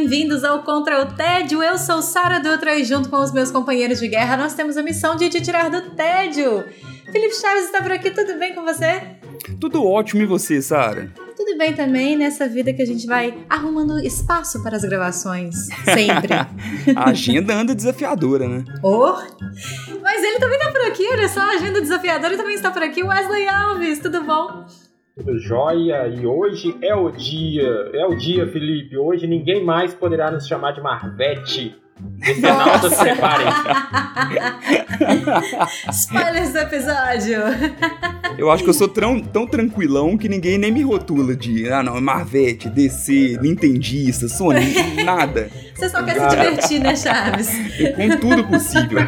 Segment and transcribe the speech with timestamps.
[0.00, 1.60] Bem-vindos ao Contra o Tédio.
[1.60, 4.82] Eu sou Sara Dutra e junto com os meus companheiros de guerra nós temos a
[4.82, 6.64] missão de te tirar do tédio.
[7.10, 9.02] Felipe Chaves está por aqui, tudo bem com você?
[9.60, 11.12] Tudo ótimo e você, Sara?
[11.36, 16.32] Tudo bem também nessa vida que a gente vai arrumando espaço para as gravações, sempre.
[16.94, 18.64] a agenda anda desafiadora, né?
[18.84, 19.16] Oh,
[20.00, 23.02] mas ele também tá por aqui, olha só, a agenda desafiadora também está por aqui.
[23.02, 24.64] Wesley Alves, tudo bom?
[25.18, 28.96] Tudo jóia, e hoje é o dia, é o dia, Felipe.
[28.96, 31.74] Hoje ninguém mais poderá nos chamar de Marvete.
[31.98, 33.58] Decenaltas, preparem-se.
[35.90, 37.40] Spoilers do episódio.
[38.38, 41.82] Eu acho que eu sou tão, tão tranquilão que ninguém nem me rotula de, ah
[41.82, 44.72] não, Marvete, DC, Nintendista, Sony,
[45.04, 45.50] nada.
[45.74, 47.50] Você só quer se divertir, né, Chaves?
[47.96, 49.00] Com tudo possível.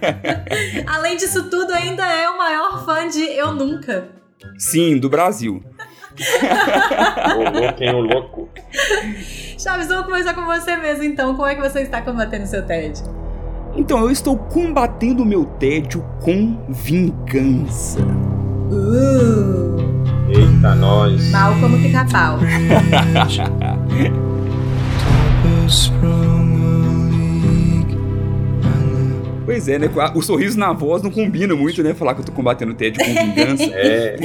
[0.88, 4.16] Além disso tudo, ainda é o maior fã de Eu Nunca.
[4.58, 5.62] Sim, do Brasil.
[7.36, 8.48] o louco, hein, o louco.
[9.58, 11.34] Chaves, vamos começar com você mesmo então.
[11.34, 13.04] Como é que você está combatendo seu tédio?
[13.74, 18.00] Então, eu estou combatendo o meu tédio com vingança.
[18.70, 19.76] Uh!
[20.28, 21.30] Eita, nós.
[21.30, 22.38] Mal como pica-pau.
[29.46, 29.88] Pois é, né?
[30.14, 31.94] O sorriso na voz não combina muito, né?
[31.94, 33.64] Falar que eu tô combatendo o tédio com vingança.
[33.72, 34.16] É.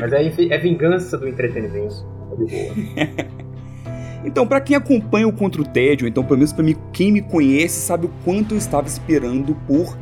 [0.00, 2.04] Mas é, é vingança do entretenimento.
[4.22, 7.22] Então, para quem acompanha o Contra o Tédio, então pelo menos para mim, quem me
[7.22, 9.96] conhece sabe o quanto eu estava esperando por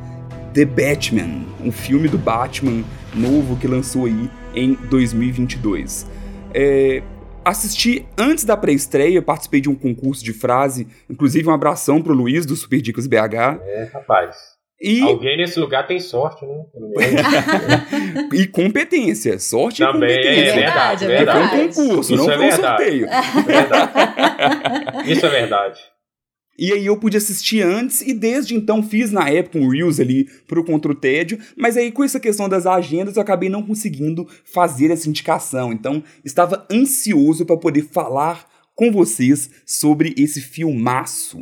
[0.54, 2.82] The Batman, um filme do Batman
[3.14, 6.04] novo que lançou aí em 2022.
[6.52, 7.00] É,
[7.44, 12.44] assisti antes da pré-estreia, participei de um concurso de frase, inclusive um abração pro Luiz
[12.46, 13.60] do Super Dicas BH.
[13.62, 14.58] É, rapaz.
[14.80, 15.02] E...
[15.02, 16.54] Alguém nesse lugar tem sorte, né?
[18.32, 19.36] e competência.
[19.40, 20.50] Sorte Também, e competência.
[20.50, 21.48] É verdade, é verdade.
[21.48, 22.78] Foi um concurso, Isso não é foi um verdade.
[22.78, 23.08] sorteio.
[23.44, 25.12] verdade.
[25.12, 25.80] Isso é verdade.
[26.58, 30.24] E aí eu pude assistir antes e desde então fiz na época um Reels ali
[30.48, 34.26] pro Contra o Tédio, mas aí com essa questão das agendas eu acabei não conseguindo
[34.44, 35.72] fazer essa indicação.
[35.72, 41.38] Então estava ansioso para poder falar com vocês sobre esse filmaço.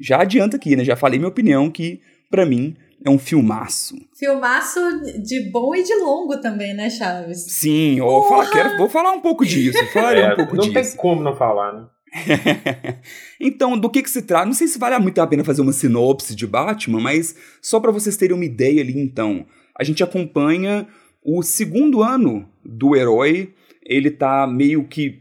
[0.00, 0.84] Já adianta aqui, né?
[0.84, 2.00] Já falei minha opinião que
[2.30, 3.94] para mim é um filmaço.
[4.18, 4.80] Filmaço
[5.22, 7.44] de bom e de longo também, né, Chaves?
[7.48, 9.78] Sim, ó, fala, quero, vou falar um pouco disso.
[9.92, 10.74] Falarei É, um pouco não disso.
[10.92, 11.86] tem como não falar, né?
[13.40, 14.46] então, do que que se trata?
[14.46, 17.92] Não sei se vale muito a pena fazer uma sinopse de Batman, mas só para
[17.92, 19.46] vocês terem uma ideia ali, então.
[19.78, 20.86] A gente acompanha
[21.24, 23.54] o segundo ano do herói,
[23.84, 25.20] ele tá meio que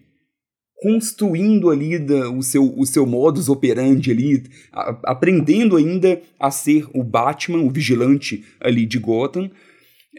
[0.81, 6.87] construindo ali da- o, seu, o seu modus operandi ali, a- aprendendo ainda a ser
[6.93, 9.51] o Batman, o vigilante ali de Gotham.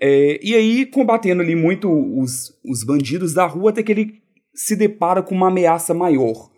[0.00, 4.14] É, e aí, combatendo ali muito os, os bandidos da rua, até que ele
[4.54, 6.50] se depara com uma ameaça maior,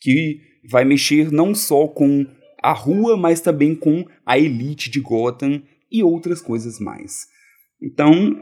[0.00, 2.26] que vai mexer não só com
[2.62, 7.26] a rua, mas também com a elite de Gotham e outras coisas mais.
[7.82, 8.36] Então,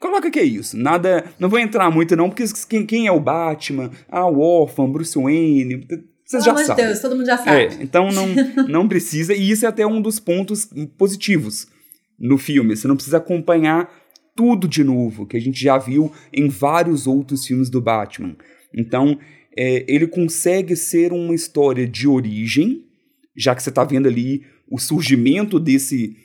[0.00, 0.76] coloca que é isso.
[0.76, 4.90] Nada, não vou entrar muito não, porque quem, quem é o Batman, ah, o órfão,
[4.90, 5.86] Bruce Wayne,
[6.26, 6.84] vocês Pelo já amor de sabem.
[6.86, 7.50] Deus, todo mundo já sabe.
[7.50, 8.26] É, então não,
[8.66, 10.68] não precisa, e isso é até um dos pontos
[10.98, 11.68] positivos
[12.18, 12.76] no filme.
[12.76, 13.88] Você não precisa acompanhar
[14.34, 18.36] tudo de novo, que a gente já viu em vários outros filmes do Batman.
[18.74, 19.18] Então,
[19.56, 22.84] é, ele consegue ser uma história de origem,
[23.36, 26.16] já que você está vendo ali o surgimento desse,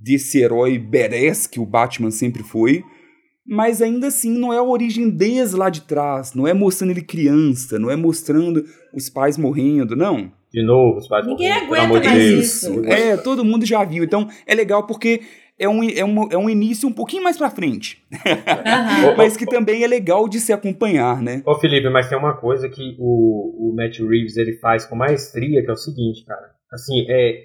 [0.00, 2.82] desse herói badass que o Batman sempre foi,
[3.46, 7.02] mas ainda assim não é a origem desde lá de trás, não é mostrando ele
[7.02, 8.64] criança, não é mostrando
[8.94, 10.32] os pais morrendo, não.
[10.52, 12.44] De novo, os pais Ninguém morrendo, pelo aguenta mais Deus.
[12.44, 12.84] isso.
[12.84, 14.02] É, todo mundo já viu.
[14.02, 15.20] Então é legal porque
[15.60, 18.02] é um, é um, é um início um pouquinho mais pra frente.
[18.26, 19.14] Aham.
[19.18, 21.42] mas que também é legal de se acompanhar, né?
[21.44, 25.62] Ô Felipe, mas tem uma coisa que o, o Matt Reeves ele faz com maestria,
[25.62, 26.50] que é o seguinte, cara.
[26.72, 27.42] Assim, é,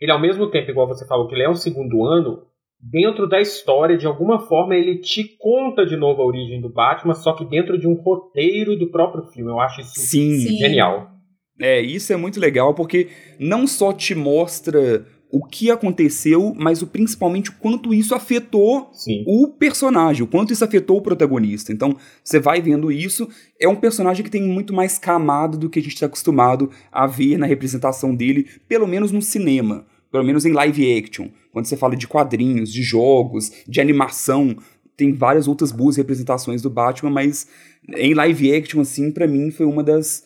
[0.00, 2.42] ele ao mesmo tempo, igual você falou, que ele é um segundo ano,
[2.80, 7.14] dentro da história, de alguma forma, ele te conta de novo a origem do Batman,
[7.14, 9.50] só que dentro de um roteiro do próprio filme.
[9.50, 10.38] Eu acho isso Sim.
[10.38, 10.56] Sim.
[10.56, 11.14] genial.
[11.60, 13.08] É, isso é muito legal porque
[13.38, 19.24] não só te mostra o que aconteceu, mas o, principalmente o quanto isso afetou Sim.
[19.26, 21.72] o personagem, o quanto isso afetou o protagonista.
[21.72, 23.28] Então, você vai vendo isso,
[23.58, 27.04] é um personagem que tem muito mais camada do que a gente está acostumado a
[27.08, 31.26] ver na representação dele, pelo menos no cinema, pelo menos em live action.
[31.52, 34.56] Quando você fala de quadrinhos, de jogos, de animação,
[34.96, 37.48] tem várias outras boas representações do Batman, mas
[37.88, 40.22] em live action, assim, para mim foi uma das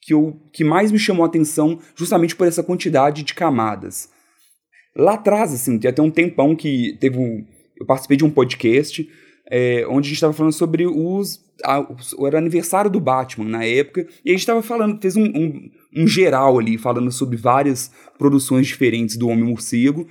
[0.00, 4.08] que, eu, que mais me chamou a atenção, justamente por essa quantidade de camadas.
[4.94, 7.44] Lá atrás, assim, tem até um tempão que teve um.
[7.78, 9.08] Eu participei de um podcast
[9.50, 11.40] é, onde a gente estava falando sobre os.
[11.64, 11.86] A,
[12.26, 16.06] era aniversário do Batman na época, e a gente estava falando, fez um, um, um,
[16.06, 20.08] geral ali, falando sobre várias produções diferentes do Homem-Morcego.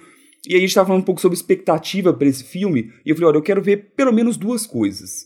[0.48, 3.16] E aí a gente estava falando um pouco sobre expectativa para esse filme, e eu
[3.16, 5.26] falei, olha, eu quero ver pelo menos duas coisas.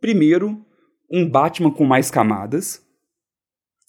[0.00, 0.58] Primeiro,
[1.10, 2.82] um Batman com mais camadas.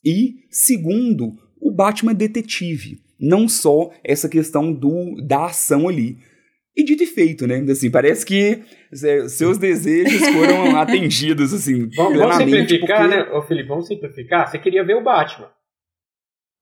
[0.03, 6.17] E, segundo, o Batman detetive não só essa questão do da ação ali.
[6.75, 7.63] E dito e feito, né?
[7.69, 8.61] Assim, parece que
[9.27, 13.17] seus desejos foram atendidos, assim, vamos, vamos simplificar, porque...
[13.17, 14.47] né, ô Felipe, vamos simplificar.
[14.47, 15.49] Você queria ver o Batman.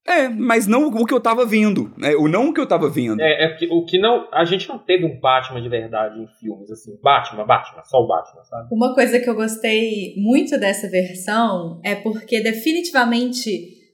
[0.06, 2.16] É, mas não o que eu tava vendo, né?
[2.16, 3.20] O não o que eu tava vendo.
[3.20, 4.26] É, é o que não.
[4.32, 6.98] A gente não teve um Batman de verdade em filmes, assim.
[7.02, 8.68] Batman, Batman, só o Batman, sabe?
[8.72, 13.50] Uma coisa que eu gostei muito dessa versão é porque definitivamente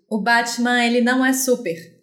[0.08, 1.95] o Batman ele não é super.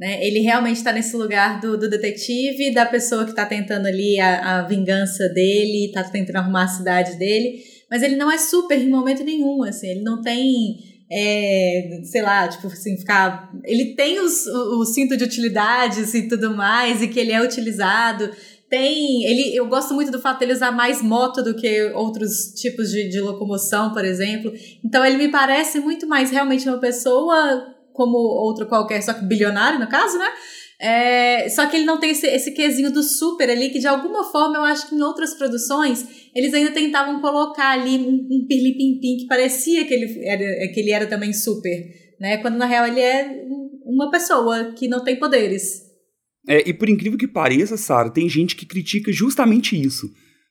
[0.00, 0.26] Né?
[0.26, 4.60] Ele realmente está nesse lugar do, do, detetive, da pessoa que está tentando ali a,
[4.60, 8.88] a vingança dele, está tentando arrumar a cidade dele, mas ele não é super em
[8.88, 13.52] momento nenhum, assim, ele não tem, é, sei lá, tipo assim, ficar...
[13.62, 17.42] Ele tem os, o, o cinto de utilidades e tudo mais, e que ele é
[17.42, 18.30] utilizado,
[18.70, 19.24] tem.
[19.24, 23.08] Ele, eu gosto muito do fato dele usar mais moto do que outros tipos de,
[23.08, 24.50] de locomoção, por exemplo.
[24.82, 29.78] Então ele me parece muito mais realmente uma pessoa como outro qualquer, só que bilionário
[29.78, 30.26] no caso, né?
[30.80, 34.24] É, só que ele não tem esse, esse quesinho do super ali, que de alguma
[34.24, 39.18] forma eu acho que em outras produções eles ainda tentavam colocar ali um, um pirlipim
[39.18, 41.70] que parecia que ele, era, que ele era também super,
[42.18, 42.38] né?
[42.38, 43.42] Quando na real ele é
[43.84, 45.82] uma pessoa que não tem poderes.
[46.48, 50.08] É, e por incrível que pareça, Sara, tem gente que critica justamente isso.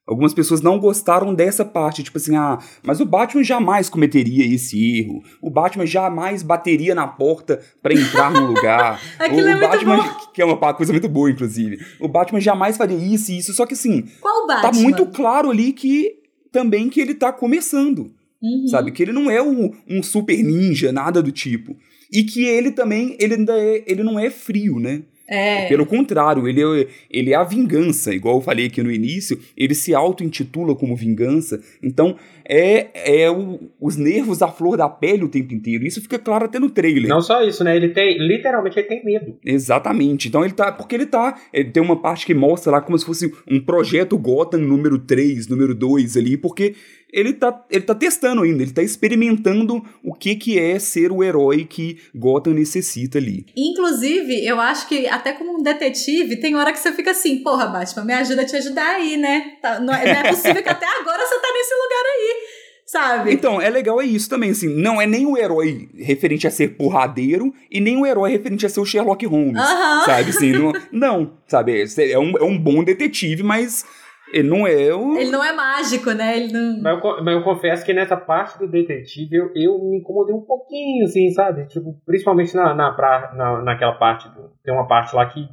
[0.09, 4.97] Algumas pessoas não gostaram dessa parte, tipo assim, ah, mas o Batman jamais cometeria esse
[4.97, 5.21] erro.
[5.39, 9.00] O Batman jamais bateria na porta para entrar no lugar.
[9.19, 11.77] Aquilo o é Batman, muito que é uma coisa muito boa, inclusive.
[12.00, 14.71] O Batman jamais faria isso e isso, só que assim, Qual Batman?
[14.71, 16.15] tá muito claro ali que
[16.51, 18.11] também que ele tá começando.
[18.41, 18.67] Uhum.
[18.67, 18.91] Sabe?
[18.91, 21.77] Que ele não é um, um super ninja, nada do tipo.
[22.11, 25.03] E que ele também, ele ainda é, ele não é frio, né?
[25.29, 25.67] É.
[25.67, 29.75] Pelo contrário, ele é, ele é a vingança, igual eu falei aqui no início, ele
[29.75, 31.61] se auto-intitula como vingança.
[31.83, 32.87] Então, é,
[33.23, 35.85] é o, os nervos à flor da pele o tempo inteiro.
[35.85, 37.07] Isso fica claro até no trailer.
[37.07, 37.75] Não só isso, né?
[37.75, 39.37] Ele tem, literalmente, ele tem medo.
[39.45, 40.27] Exatamente.
[40.27, 43.05] Então ele tá, porque ele tá, ele tem uma parte que mostra lá como se
[43.05, 46.73] fosse um projeto Gotham número 3, número 2 ali, porque
[47.11, 51.23] ele tá, ele tá testando ainda, ele tá experimentando o que que é ser o
[51.23, 53.45] herói que Gotham necessita ali.
[53.56, 57.67] Inclusive, eu acho que até como um detetive, tem hora que você fica assim, porra,
[57.67, 59.53] Batman, me ajuda a te ajudar aí, né?
[59.61, 62.59] Tá, não, é, não é possível que até agora você tá nesse lugar aí.
[62.85, 63.31] Sabe?
[63.31, 66.69] Então, é legal é isso também, assim, não é nem o herói referente a ser
[66.69, 69.61] porradeiro e nem o herói referente a ser o Sherlock Holmes,
[70.06, 70.31] sabe?
[70.31, 71.85] Assim, não, não, sabe?
[72.00, 73.85] É um, é um bom detetive, mas
[74.31, 75.17] ele não é o.
[75.17, 76.37] Ele não é mágico, né?
[76.37, 76.81] Ele não...
[76.81, 80.41] mas, eu, mas eu confesso que nessa parte do detetive eu, eu me incomodei um
[80.41, 81.65] pouquinho, assim, sabe?
[81.67, 84.29] Tipo, principalmente na, na, pra, na, naquela parte.
[84.29, 85.47] Do, tem uma parte lá que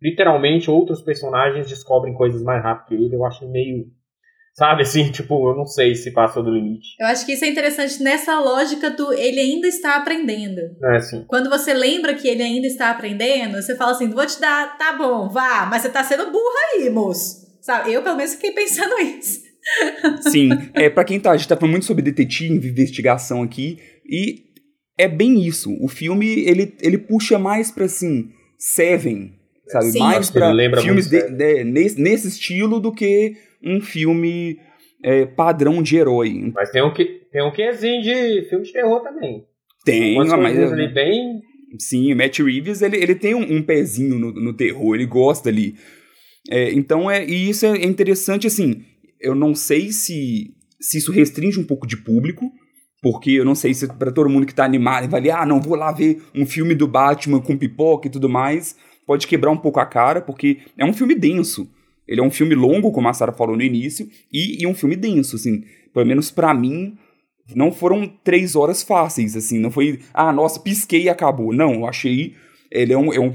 [0.00, 3.16] literalmente outros personagens descobrem coisas mais rápido que ele.
[3.16, 3.86] Eu acho meio.
[4.54, 6.96] Sabe assim, tipo, eu não sei se passou do limite.
[7.00, 10.60] Eu acho que isso é interessante nessa lógica do ele ainda está aprendendo.
[10.84, 11.24] É assim.
[11.28, 14.96] Quando você lembra que ele ainda está aprendendo, você fala assim: vou te dar, tá
[14.96, 17.47] bom, vá, mas você tá sendo burro aí, moço.
[17.68, 17.92] Sabe?
[17.92, 19.42] Eu, pelo menos, fiquei pensando isso.
[20.30, 24.44] Sim, é, para quem tá, a gente tá falando muito sobre detetive, investigação aqui, e
[24.96, 25.76] é bem isso.
[25.78, 29.34] O filme, ele, ele puxa mais pra, assim, Seven,
[29.66, 29.92] sabe?
[29.92, 29.98] Sim.
[29.98, 34.58] Mais pra filmes de, de, nesse, nesse estilo do que um filme
[35.04, 36.50] é, padrão de herói.
[36.54, 39.44] Mas tem um, que, tem um quezinho de filme de terror também.
[39.84, 40.32] Tem, mas...
[40.32, 41.42] Ali bem...
[41.78, 45.50] Sim, o Matt Reeves, ele, ele tem um, um pezinho no, no terror, ele gosta
[45.50, 45.74] ali.
[46.50, 48.82] É, então, é, e isso é interessante, assim,
[49.20, 52.50] eu não sei se, se isso restringe um pouco de público,
[53.02, 55.44] porque eu não sei se para todo mundo que tá animado e vai ali, ah,
[55.44, 58.76] não, vou lá ver um filme do Batman com pipoca e tudo mais,
[59.06, 61.68] pode quebrar um pouco a cara, porque é um filme denso.
[62.06, 64.96] Ele é um filme longo, como a Sarah falou no início, e, e um filme
[64.96, 65.62] denso, assim,
[65.92, 66.96] pelo menos para mim,
[67.54, 71.52] não foram três horas fáceis, assim, não foi, ah, nossa, pisquei e acabou.
[71.52, 72.34] Não, eu achei,
[72.70, 73.34] ele é um, é um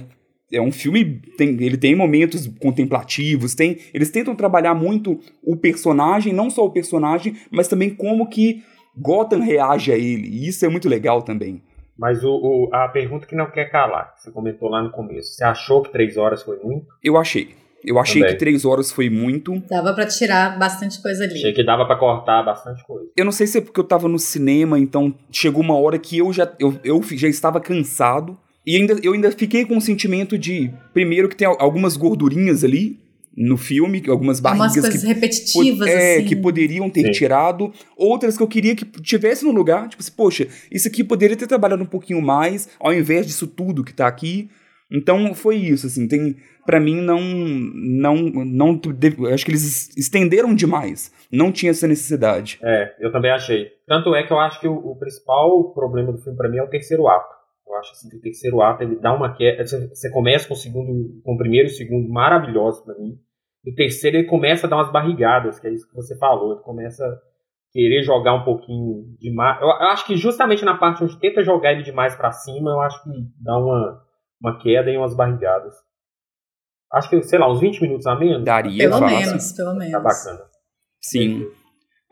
[0.54, 6.32] é um filme tem, ele tem momentos contemplativos, tem eles tentam trabalhar muito o personagem,
[6.32, 8.64] não só o personagem, mas também como que
[8.96, 10.28] Gotham reage a ele.
[10.28, 11.62] E isso é muito legal também.
[11.98, 15.44] Mas o, o, a pergunta que não quer calar, você comentou lá no começo, você
[15.44, 16.88] achou que três horas foi muito?
[17.04, 17.56] Eu achei.
[17.86, 18.36] Eu achei também.
[18.36, 19.60] que três horas foi muito.
[19.70, 21.34] Dava para tirar bastante coisa ali.
[21.34, 23.10] Achei que dava para cortar bastante coisa.
[23.16, 26.18] Eu não sei se é porque eu tava no cinema, então chegou uma hora que
[26.18, 28.38] eu já, eu, eu já estava cansado.
[28.66, 33.00] E ainda, eu ainda fiquei com o sentimento de, primeiro, que tem algumas gordurinhas ali
[33.36, 36.26] no filme, algumas barrigas Umas coisas que, repetitivas, é, assim.
[36.26, 37.12] que poderiam ter Sim.
[37.12, 41.36] tirado, outras que eu queria que tivesse no lugar, tipo assim, poxa, isso aqui poderia
[41.36, 44.50] ter trabalhado um pouquinho mais, ao invés disso tudo que tá aqui.
[44.92, 48.82] Então foi isso, assim, tem para mim não não não
[49.34, 51.12] acho que eles estenderam demais.
[51.32, 52.60] Não tinha essa necessidade.
[52.62, 53.70] É, eu também achei.
[53.88, 56.64] Tanto é que eu acho que o, o principal problema do filme para mim é
[56.64, 57.43] o terceiro ato.
[57.74, 59.66] Eu acho assim, que o terceiro ato ele dá uma queda.
[59.66, 63.18] Você começa com o segundo, com o primeiro e o segundo maravilhoso para mim.
[63.66, 66.54] E o terceiro ele começa a dar umas barrigadas, que é isso que você falou.
[66.54, 67.18] Ele começa a
[67.72, 69.60] querer jogar um pouquinho demais.
[69.60, 72.82] Eu, eu acho que justamente na parte onde tenta jogar ele demais para cima, eu
[72.82, 73.10] acho que
[73.42, 74.04] dá uma,
[74.40, 75.74] uma queda e umas barrigadas.
[76.92, 78.46] Acho que, sei lá, uns 20 minutos a menos.
[78.46, 79.18] Daria, pelo fácil.
[79.18, 79.92] menos, pelo menos.
[79.94, 80.46] Tá bacana.
[81.02, 81.48] Sim.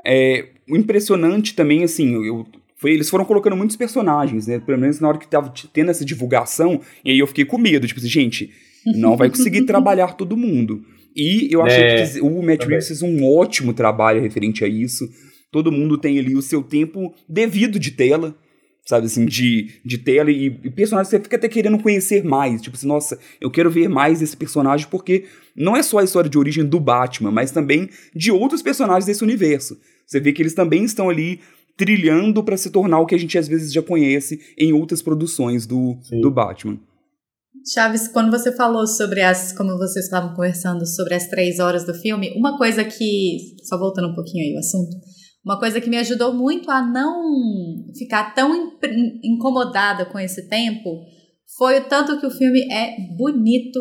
[0.04, 2.46] É, o impressionante também, assim, eu,
[2.82, 4.58] foi, eles foram colocando muitos personagens, né?
[4.58, 7.86] Pelo menos na hora que tava tendo essa divulgação, e aí eu fiquei com medo,
[7.86, 8.50] tipo assim, gente,
[8.96, 10.84] não vai conseguir trabalhar todo mundo.
[11.16, 15.08] E eu achei é, que o Matt Reeves fez um ótimo trabalho referente a isso.
[15.52, 18.36] Todo mundo tem ali o seu tempo devido de tela,
[18.84, 22.64] sabe, assim, de, de tela e, e personagens que você fica até querendo conhecer mais.
[22.64, 26.30] Tipo assim, nossa, eu quero ver mais desse personagem porque não é só a história
[26.30, 29.78] de origem do Batman, mas também de outros personagens desse universo.
[30.08, 31.40] Você vê que eles também estão ali
[31.78, 35.66] trilhando para se tornar o que a gente às vezes já conhece em outras produções
[35.66, 36.80] do, do Batman.
[37.74, 41.94] Chaves, quando você falou sobre as, como vocês estavam conversando sobre as três horas do
[41.94, 44.98] filme, uma coisa que, só voltando um pouquinho aí o assunto,
[45.46, 47.22] uma coisa que me ajudou muito a não
[47.98, 48.78] ficar tão
[49.24, 51.04] incomodada com esse tempo
[51.58, 53.80] foi o tanto que o filme é bonito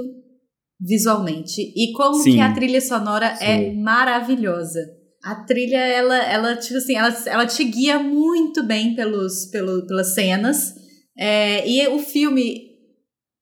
[0.81, 2.33] visualmente e como Sim.
[2.33, 3.45] que a trilha sonora é Sim.
[3.45, 4.81] é maravilhosa.
[5.23, 10.15] A trilha, ela, ela, tipo assim, ela, ela te guia muito bem pelos, pelo, pelas
[10.15, 10.75] cenas.
[11.19, 12.71] É, e o filme,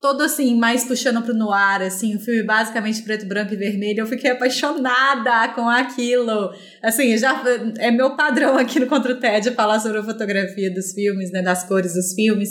[0.01, 4.07] todo assim, mais puxando pro noir, assim, o filme basicamente preto, branco e vermelho, eu
[4.07, 6.51] fiquei apaixonada com aquilo.
[6.83, 7.41] Assim, já
[7.77, 11.41] é meu padrão aqui no Contra o TED falar sobre a fotografia dos filmes, né,
[11.41, 12.49] das cores dos filmes.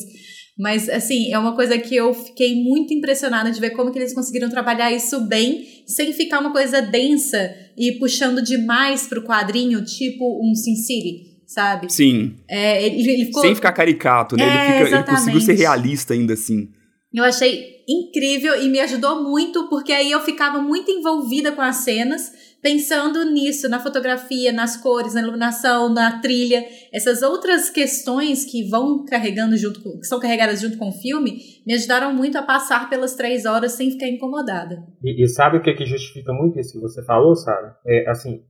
[0.58, 4.12] Mas, assim, é uma coisa que eu fiquei muito impressionada de ver como que eles
[4.12, 10.40] conseguiram trabalhar isso bem, sem ficar uma coisa densa e puxando demais pro quadrinho, tipo
[10.44, 11.92] um Sin City, sabe?
[11.92, 12.34] Sim.
[12.50, 13.42] É, ele, ele ficou...
[13.42, 14.42] Sem ficar caricato, né?
[14.42, 16.68] É, ele, fica, ele conseguiu ser realista ainda assim.
[17.14, 21.76] Eu achei incrível e me ajudou muito, porque aí eu ficava muito envolvida com as
[21.76, 28.68] cenas pensando nisso, na fotografia, nas cores, na iluminação, na trilha, essas outras questões que
[28.68, 32.42] vão carregando junto, com, que são carregadas junto com o filme, me ajudaram muito a
[32.42, 34.82] passar pelas três horas sem ficar incomodada.
[35.02, 37.76] E, e sabe o que, é que justifica muito isso que você falou, Sara?
[37.86, 38.42] É assim,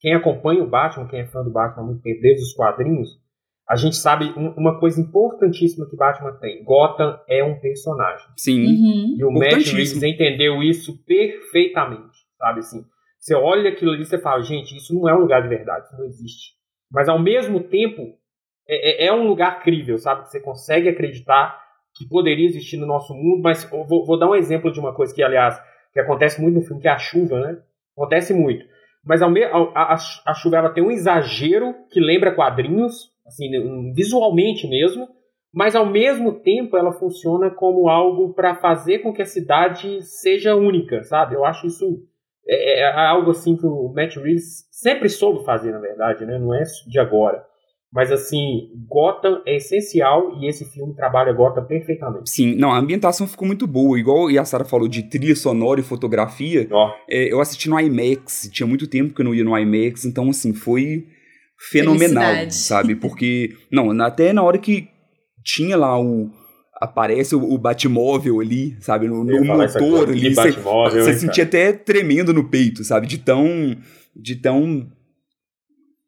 [0.00, 3.20] quem acompanha o Batman, quem é fã do Batman há muito tempo, desde os quadrinhos,
[3.68, 6.64] a gente sabe uma coisa importantíssima que Batman tem.
[6.64, 8.26] Gotham é um personagem.
[8.36, 8.66] Sim.
[8.66, 9.16] Uhum.
[9.16, 12.84] E o Matt Reeves entendeu isso perfeitamente, sabe assim?
[13.20, 15.86] Você olha aquilo ali e você fala, gente, isso não é um lugar de verdade,
[15.86, 16.54] isso não existe.
[16.90, 18.18] Mas ao mesmo tempo,
[18.66, 20.26] é, é, é um lugar crível, sabe?
[20.26, 21.60] Você consegue acreditar
[21.94, 25.14] que poderia existir no nosso mundo, mas vou, vou, dar um exemplo de uma coisa
[25.14, 25.60] que, aliás,
[25.92, 27.58] que acontece muito no filme, que é a chuva, né?
[27.94, 28.64] Acontece muito.
[29.04, 29.96] Mas ao me, a, a,
[30.26, 33.50] a chuva ela tem um exagero que lembra quadrinhos, assim,
[33.92, 35.08] visualmente mesmo,
[35.52, 40.54] mas ao mesmo tempo ela funciona como algo para fazer com que a cidade seja
[40.54, 41.34] única, sabe?
[41.34, 42.02] Eu acho isso
[42.46, 46.38] é, é, é, algo assim que o Matt Reeves sempre soube fazer, na verdade, né?
[46.38, 47.44] Não é de agora.
[47.92, 52.30] Mas assim, Gotham é essencial e esse filme trabalha Gotham perfeitamente.
[52.30, 53.98] Sim, não, a ambientação ficou muito boa.
[53.98, 56.68] Igual a Sara falou de trilha sonora e fotografia.
[56.70, 56.90] Oh.
[57.08, 60.30] É, eu assisti no IMAX, tinha muito tempo que eu não ia no IMAX, então
[60.30, 61.04] assim, foi
[61.70, 62.94] fenomenal, sabe?
[62.94, 64.88] Porque, não, até na hora que
[65.44, 66.30] tinha lá o,
[66.80, 69.06] aparece o, o Batmóvel ali, sabe?
[69.06, 70.34] No, no motor ali.
[70.34, 73.06] Você sentia até tremendo no peito, sabe?
[73.06, 73.76] De tão.
[74.16, 74.90] De tão.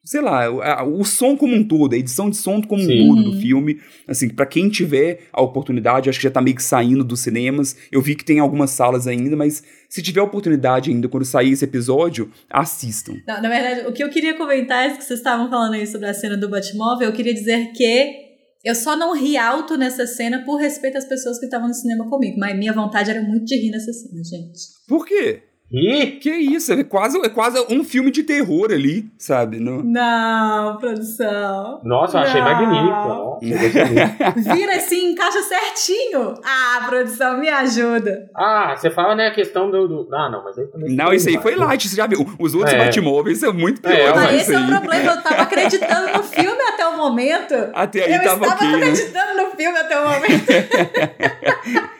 [0.05, 3.02] Sei lá, o, o som como um todo, a edição de som como Sim.
[3.02, 3.79] um todo do filme.
[4.09, 7.76] Assim, para quem tiver a oportunidade, acho que já tá meio que saindo dos cinemas.
[7.93, 11.64] Eu vi que tem algumas salas ainda, mas se tiver oportunidade ainda, quando sair esse
[11.64, 13.14] episódio, assistam.
[13.29, 16.09] Não, na verdade, o que eu queria comentar é que vocês estavam falando aí sobre
[16.09, 18.32] a cena do Batmóvel, eu queria dizer que
[18.64, 22.09] Eu só não ri alto nessa cena por respeito às pessoas que estavam no cinema
[22.09, 24.61] comigo, mas minha vontade era muito de rir nessa cena, gente.
[24.87, 25.42] Por quê?
[25.73, 29.59] E Que isso, é quase, é quase um filme de terror ali, sabe?
[29.59, 29.83] No...
[29.83, 31.81] Não, produção.
[31.83, 32.50] nossa, eu achei Não.
[32.50, 33.09] magnífico.
[33.09, 33.38] Nossa,
[34.50, 34.55] eu.
[34.55, 36.35] Vira assim, encaixa certinho.
[36.45, 38.29] Ah, produção, me ajuda.
[38.37, 39.88] ah, você fala, né, a questão do.
[39.88, 40.95] do- Ah, não, mas aí também.
[40.95, 42.26] Não, isso aí foi light, você já viu.
[42.38, 42.79] Os outros É.
[42.79, 44.14] Batmóveis são muito É, piores.
[44.14, 47.55] mas Mas esse é o problema, eu tava acreditando no filme até o momento.
[47.75, 48.76] Até aí eu tava estava ok, né?
[48.76, 50.52] acreditando no filme até o momento.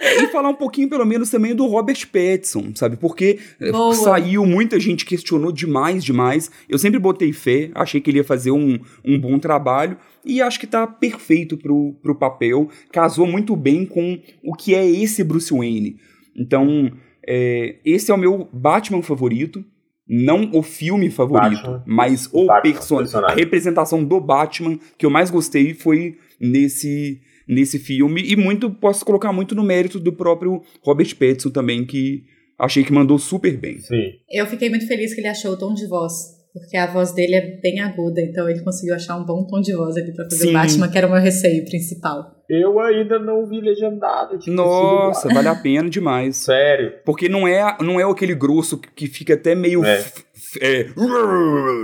[0.00, 2.96] E falar um pouquinho, pelo menos, também do Robert Pattinson, sabe?
[2.96, 3.94] Porque eh, Boa.
[3.94, 6.50] saiu, muita gente questionou demais, demais.
[6.68, 9.96] Eu sempre botei fé, achei que ele ia fazer um, um bom trabalho.
[10.24, 12.68] E acho que tá perfeito pro, pro papel.
[12.92, 15.96] Casou muito bem com o que é esse Bruce Wayne.
[16.36, 16.92] Então,
[17.26, 19.64] é, esse é o meu Batman favorito.
[20.08, 21.84] Não o filme favorito, Batman.
[21.86, 23.36] mas o Batman, person- a personagem.
[23.38, 29.32] representação do Batman que eu mais gostei foi nesse nesse filme e muito posso colocar
[29.32, 32.22] muito no mérito do próprio Robert Pattinson também que
[32.58, 33.78] achei que mandou super bem.
[33.78, 34.12] Sim.
[34.30, 36.40] Eu fiquei muito feliz que ele achou o tom de voz.
[36.54, 39.72] Porque a voz dele é bem aguda, então ele conseguiu achar um bom tom de
[39.74, 40.50] voz ali pra fazer Sim.
[40.50, 42.26] o Batman, que era o meu receio principal.
[42.46, 44.38] Eu ainda não vi legendado.
[44.38, 46.36] tipo, Nossa, vale a pena demais.
[46.36, 46.92] Sério.
[47.06, 50.04] Porque não é não é aquele grosso que fica até meio É.
[50.60, 50.84] é,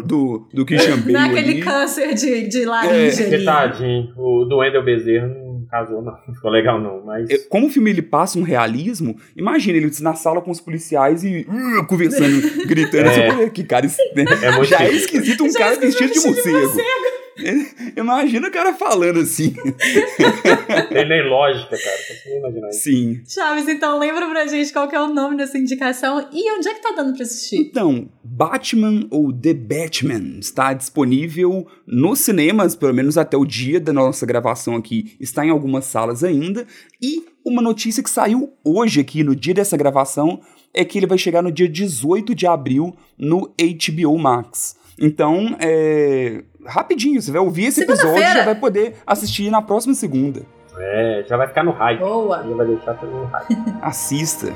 [0.05, 1.61] do do Christian Bale Não é aquele ali.
[1.63, 3.39] câncer de, de laringe É, ali.
[3.39, 4.13] Que tadinho.
[4.19, 6.19] O do Wendel Bezerra não casou, não.
[6.27, 7.03] Não ficou legal, não.
[7.05, 7.29] Mas.
[7.31, 11.25] É, Como o filme ele passa um realismo, imagina ele na sala com os policiais
[11.25, 13.29] e uh, conversando, gritando É.
[13.29, 14.25] assim, que cara, né?
[14.43, 17.08] É muito já é esquisito um Já cara é esquisito vestido de vestido de morcego.
[17.97, 19.55] Imagina o cara falando assim.
[20.93, 21.99] Tem nem lógica, cara.
[22.09, 22.81] Consigo imaginar isso.
[22.81, 23.23] Sim.
[23.27, 26.75] Chaves, então lembra pra gente qual que é o nome dessa indicação e onde é
[26.75, 27.57] que tá dando pra assistir?
[27.57, 33.93] Então, Batman ou The Batman está disponível nos cinemas, pelo menos até o dia da
[33.93, 36.67] nossa gravação aqui, está em algumas salas ainda.
[37.01, 40.41] E uma notícia que saiu hoje aqui, no dia dessa gravação,
[40.75, 44.77] é que ele vai chegar no dia 18 de abril no HBO Max.
[45.01, 46.43] Então, é.
[46.67, 50.43] Rapidinho, você vai ouvir esse episódio e já vai poder assistir na próxima segunda.
[50.79, 52.01] É, já vai ficar no hype.
[52.01, 52.45] Boa!
[52.47, 53.57] Já vai deixar tudo no hype.
[53.81, 54.53] Assista.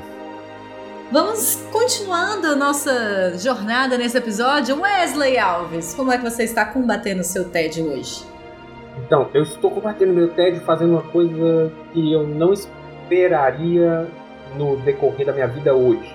[1.11, 4.81] Vamos continuando nossa jornada nesse episódio.
[4.81, 8.25] Wesley Alves, como é que você está combatendo o seu TED hoje?
[9.05, 14.09] Então, eu estou combatendo meu TED fazendo uma coisa que eu não esperaria
[14.57, 16.15] no decorrer da minha vida hoje.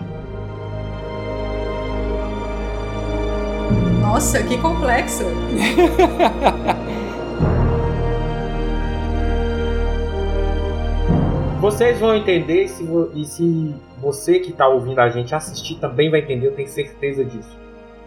[4.07, 5.25] Nossa, que complexo!
[11.59, 16.09] Vocês vão entender e se, e se você que está ouvindo a gente assistir também
[16.09, 17.53] vai entender, eu tenho certeza disso.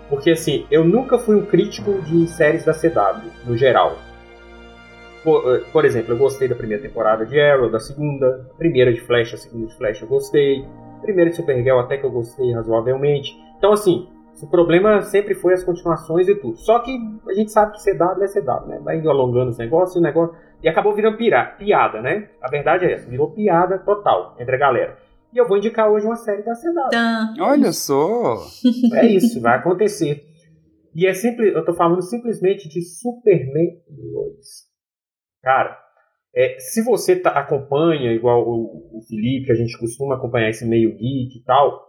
[0.09, 3.99] Porque assim, eu nunca fui um crítico de séries da CW, no geral.
[5.23, 8.91] Por, eh, por exemplo, eu gostei da primeira temporada de Arrow, da segunda, a primeira
[8.91, 10.65] de Flash, a segunda de Flash eu gostei,
[10.97, 13.37] a primeira de Supergirl até que eu gostei razoavelmente.
[13.59, 14.09] Então assim,
[14.43, 16.57] o problema sempre foi as continuações e tudo.
[16.59, 16.97] Só que
[17.29, 18.79] a gente sabe que CW é CW, né?
[18.83, 22.29] Vai alongando os negócios, o negócio e acabou virando pira- piada, né?
[22.43, 24.97] A verdade é essa, virou piada total entre a galera.
[25.33, 26.91] E eu vou indicar hoje uma série da CW.
[26.91, 27.35] Tan.
[27.41, 28.37] Olha só.
[28.95, 30.23] É isso, vai acontecer.
[30.95, 33.79] E é simples, eu tô falando simplesmente de Superman
[34.13, 34.69] Lois.
[35.43, 35.79] Cara,
[36.35, 40.67] é, se você tá- acompanha, igual o, o Felipe, que a gente costuma acompanhar esse
[40.67, 41.81] meio geek e tal,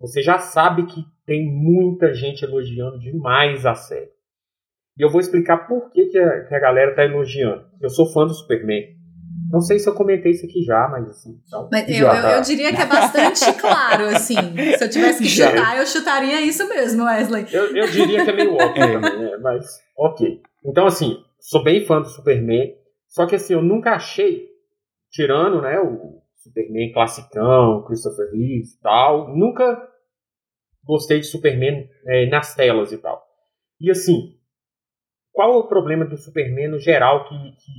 [0.00, 4.10] você já sabe que tem muita gente elogiando demais a série.
[4.98, 7.64] E eu vou explicar por que, que, a, que a galera tá elogiando.
[7.80, 8.98] Eu sou fã do Superman.
[9.50, 11.40] Não sei se eu comentei isso aqui já, mas assim.
[11.46, 12.36] Então, Mas eu, já eu, tá.
[12.36, 14.36] eu diria que é bastante claro, assim.
[14.78, 15.50] Se eu tivesse que Já.
[15.50, 17.46] chutar, eu chutaria isso mesmo, Wesley.
[17.52, 19.00] Eu, eu diria que é meio óbvio É.
[19.00, 19.36] também, né?
[19.42, 19.66] Mas,
[19.98, 20.40] ok.
[20.64, 22.74] Então, assim, sou bem fã do Superman.
[23.08, 24.46] Só que, assim, eu nunca achei,
[25.10, 29.88] tirando, né, o Superman classicão, Christopher Reeve e tal, nunca
[30.84, 33.22] gostei de Superman é, nas telas e tal.
[33.80, 34.34] E, assim,
[35.32, 37.72] qual o problema do Superman no geral que, que,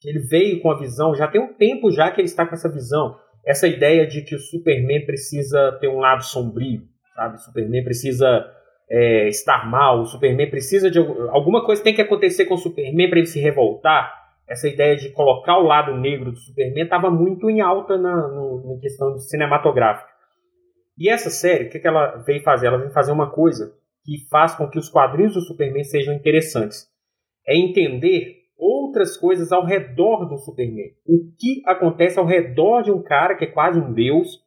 [0.00, 2.54] que ele veio com a visão, já tem um tempo já que ele está com
[2.54, 6.82] essa visão, essa ideia de que o Superman precisa ter um lado sombrio,
[7.14, 7.42] sabe?
[7.42, 8.46] Superman precisa
[8.90, 12.58] é, estar mal, o Superman precisa de algu- alguma coisa tem que acontecer com o
[12.58, 14.17] Superman para ele se revoltar.
[14.48, 18.74] Essa ideia de colocar o lado negro do Superman estava muito em alta na, no,
[18.74, 20.08] na questão cinematográfica.
[20.96, 22.66] E essa série, o que, que ela veio fazer?
[22.66, 23.72] Ela veio fazer uma coisa
[24.04, 26.88] que faz com que os quadrinhos do Superman sejam interessantes.
[27.46, 30.90] É entender outras coisas ao redor do Superman.
[31.06, 34.42] O que acontece ao redor de um cara que é quase um deus.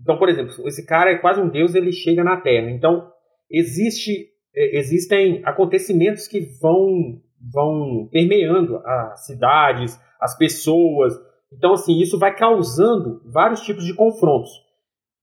[0.00, 2.70] Então, por exemplo, esse cara é quase um deus, ele chega na Terra.
[2.70, 3.10] Então,
[3.50, 11.14] existe, eh, existem acontecimentos que vão vão permeando as cidades, as pessoas.
[11.52, 14.50] Então, assim, isso vai causando vários tipos de confrontos.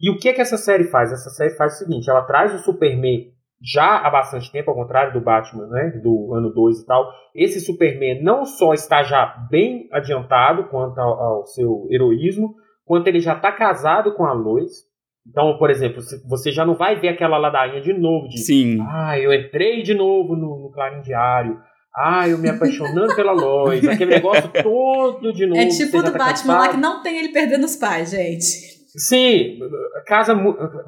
[0.02, 1.12] E o que, é que essa série faz?
[1.12, 5.14] Essa série faz o seguinte: ela traz o Superman já há bastante tempo, ao contrário
[5.14, 7.12] do Batman, né, do ano 2 e tal.
[7.36, 12.56] Esse Superman não só está já bem adiantado quanto ao, ao seu heroísmo,
[12.86, 14.88] quanto ele já está casado com a Lois.
[15.28, 18.78] Então, por exemplo, você já não vai ver aquela ladainha de novo de Sim.
[18.82, 21.60] ah, eu entrei de novo no, no Clarim Diário.
[21.96, 23.88] Ah, eu me apaixonando pela Lois.
[23.88, 25.60] Aquele negócio todo de novo.
[25.60, 28.80] É tipo do tá Batman lá que não tem ele perdendo os pais, gente.
[28.96, 29.60] Sim,
[30.08, 30.34] casa,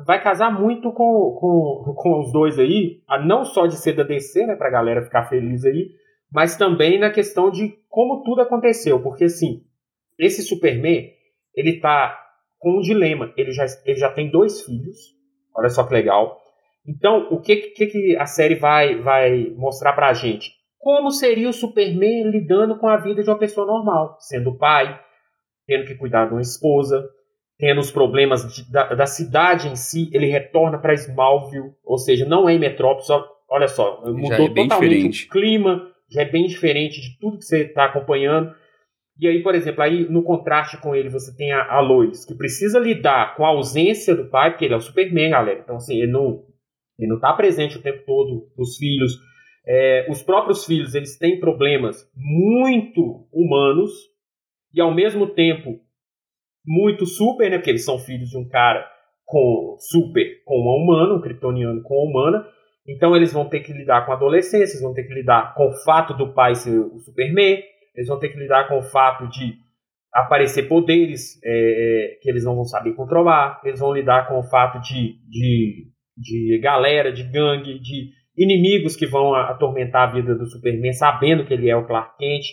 [0.05, 4.47] vai casar muito com, com, com os dois aí, não só de ser da DC,
[4.47, 5.91] né, pra galera ficar feliz aí,
[6.33, 9.61] mas também na questão de como tudo aconteceu, porque assim,
[10.17, 11.11] esse Superman,
[11.55, 12.17] ele tá
[12.57, 14.97] com um dilema, ele já, ele já tem dois filhos,
[15.55, 16.39] olha só que legal,
[16.87, 20.60] então o que, que, que a série vai, vai mostrar pra gente?
[20.81, 24.99] Como seria o Superman lidando com a vida de uma pessoa normal, sendo pai,
[25.67, 27.07] tendo que cuidar de uma esposa,
[27.59, 32.25] tendo os problemas de, da, da, cidade em si, ele retorna para Smallville, ou seja,
[32.25, 35.27] não é em Metrópolis, só, olha só, mudou é totalmente diferente.
[35.27, 38.51] o clima, já é bem diferente de tudo que você está acompanhando.
[39.19, 42.33] E aí, por exemplo, aí no contraste com ele, você tem a, a Lois, que
[42.33, 45.59] precisa lidar com a ausência do pai, porque ele é o Superman, galera.
[45.59, 46.43] Então, assim, ele não,
[46.97, 49.13] ele não tá presente o tempo todo os filhos.
[49.65, 53.91] É, os próprios filhos, eles têm problemas muito humanos,
[54.73, 55.79] e ao mesmo tempo
[56.65, 57.57] muito super, né?
[57.57, 58.87] Porque eles são filhos de um cara
[59.25, 62.47] com super com uma humana, um kryptoniano com uma humana.
[62.87, 65.67] Então eles vão ter que lidar com a adolescência, eles vão ter que lidar com
[65.67, 67.61] o fato do pai ser o Superman,
[67.95, 69.55] eles vão ter que lidar com o fato de
[70.13, 74.79] aparecer poderes é, que eles não vão saber controlar, eles vão lidar com o fato
[74.81, 78.09] de, de, de galera, de gangue, de
[78.41, 82.45] inimigos que vão atormentar a vida do Superman, sabendo que ele é o Clark Kent.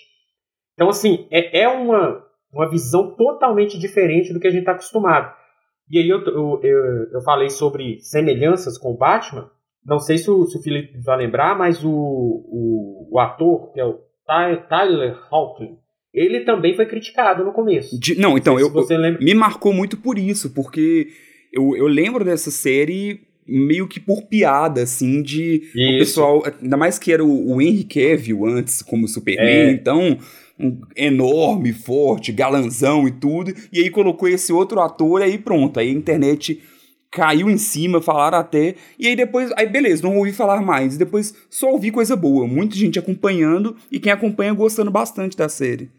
[0.74, 2.22] Então, assim, é, é uma,
[2.52, 5.32] uma visão totalmente diferente do que a gente está acostumado.
[5.90, 9.50] E aí eu, eu, eu, eu, falei sobre semelhanças com o Batman.
[9.84, 13.80] Não sei se o, se o Felipe vai lembrar, mas o, o, o ator, que
[13.80, 13.98] é o
[14.68, 15.78] Tyler Hoechlin,
[16.12, 17.98] ele também foi criticado no começo.
[17.98, 21.08] De, não, então, não eu, eu me marcou muito por isso, porque
[21.52, 25.94] eu, eu lembro dessa série meio que por piada, assim, de Isso.
[25.94, 29.70] o pessoal, ainda mais que era o, o Henry Cavill antes como Superman, É.
[29.70, 30.18] então
[30.60, 35.88] um enorme, forte, galanzão e tudo, e aí colocou esse outro ator, aí pronto, aí
[35.88, 36.60] a internet
[37.10, 40.98] caiu em cima, falaram até, e aí depois, aí beleza, não ouvi falar mais, e
[40.98, 45.90] depois só ouvi coisa boa, muita gente acompanhando, e quem acompanha gostando bastante da série.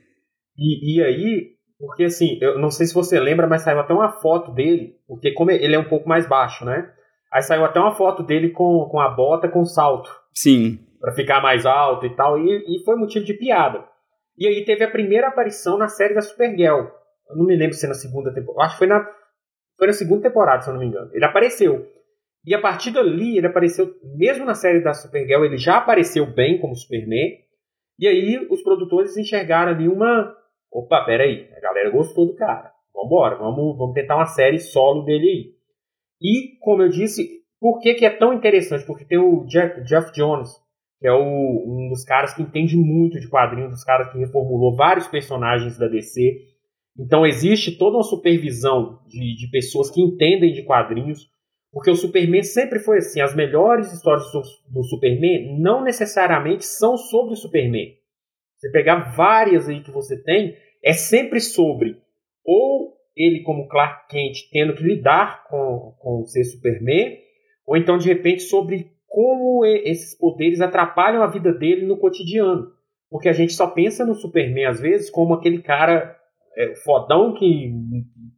[0.58, 1.48] E, e aí,
[1.80, 5.34] porque assim, eu não sei se você lembra, mas saiu até uma foto dele, porque
[5.34, 6.86] como ele é um pouco mais baixo, né?
[7.32, 11.42] Aí saiu até uma foto dele com, com a bota com salto, Sim, para ficar
[11.42, 13.86] mais alto e tal, e, e foi motivo de piada.
[14.38, 16.88] E aí teve a primeira aparição na série da Supergirl.
[17.30, 18.66] Eu não me lembro se é na segunda temporada.
[18.66, 19.06] Acho que foi na,
[19.78, 21.12] foi na segunda temporada, se eu não me engano.
[21.14, 21.86] Ele apareceu.
[22.46, 26.60] E a partir dali, ele apareceu, mesmo na série da Supergirl, ele já apareceu bem
[26.60, 27.38] como Superman.
[28.00, 30.36] E aí os produtores enxergaram ali uma.
[30.72, 32.72] Opa, peraí, a galera gostou do cara.
[32.94, 35.59] Vambora, vamos, vamos tentar uma série solo dele aí.
[36.22, 38.86] E, como eu disse, por que, que é tão interessante?
[38.86, 40.50] Porque tem o Jeff, Jeff Jones,
[41.00, 44.76] que é o, um dos caras que entende muito de quadrinhos, dos caras que reformulou
[44.76, 46.46] vários personagens da DC.
[46.98, 51.30] Então existe toda uma supervisão de, de pessoas que entendem de quadrinhos,
[51.72, 53.22] porque o Superman sempre foi assim.
[53.22, 57.94] As melhores histórias do, do Superman não necessariamente são sobre o Superman.
[58.58, 62.02] Você pegar várias aí que você tem, é sempre sobre
[62.44, 67.18] ou ele como Clark Kent tendo que lidar com, com ser Superman,
[67.68, 72.72] ou então de repente sobre como esses poderes atrapalham a vida dele no cotidiano.
[73.10, 76.16] Porque a gente só pensa no Superman, às vezes, como aquele cara
[76.56, 77.74] é, fodão que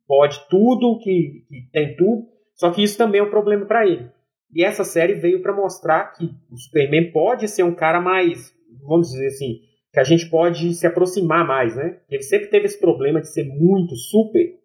[0.07, 2.23] pode tudo, que, que, tem tudo,
[2.55, 4.09] só que isso também é um problema para ele.
[4.53, 8.53] E essa série veio para mostrar que o Superman pode ser um cara mais,
[8.87, 9.59] vamos dizer assim,
[9.93, 11.99] que a gente pode se aproximar mais, né?
[12.09, 14.60] Ele sempre teve esse problema de ser muito super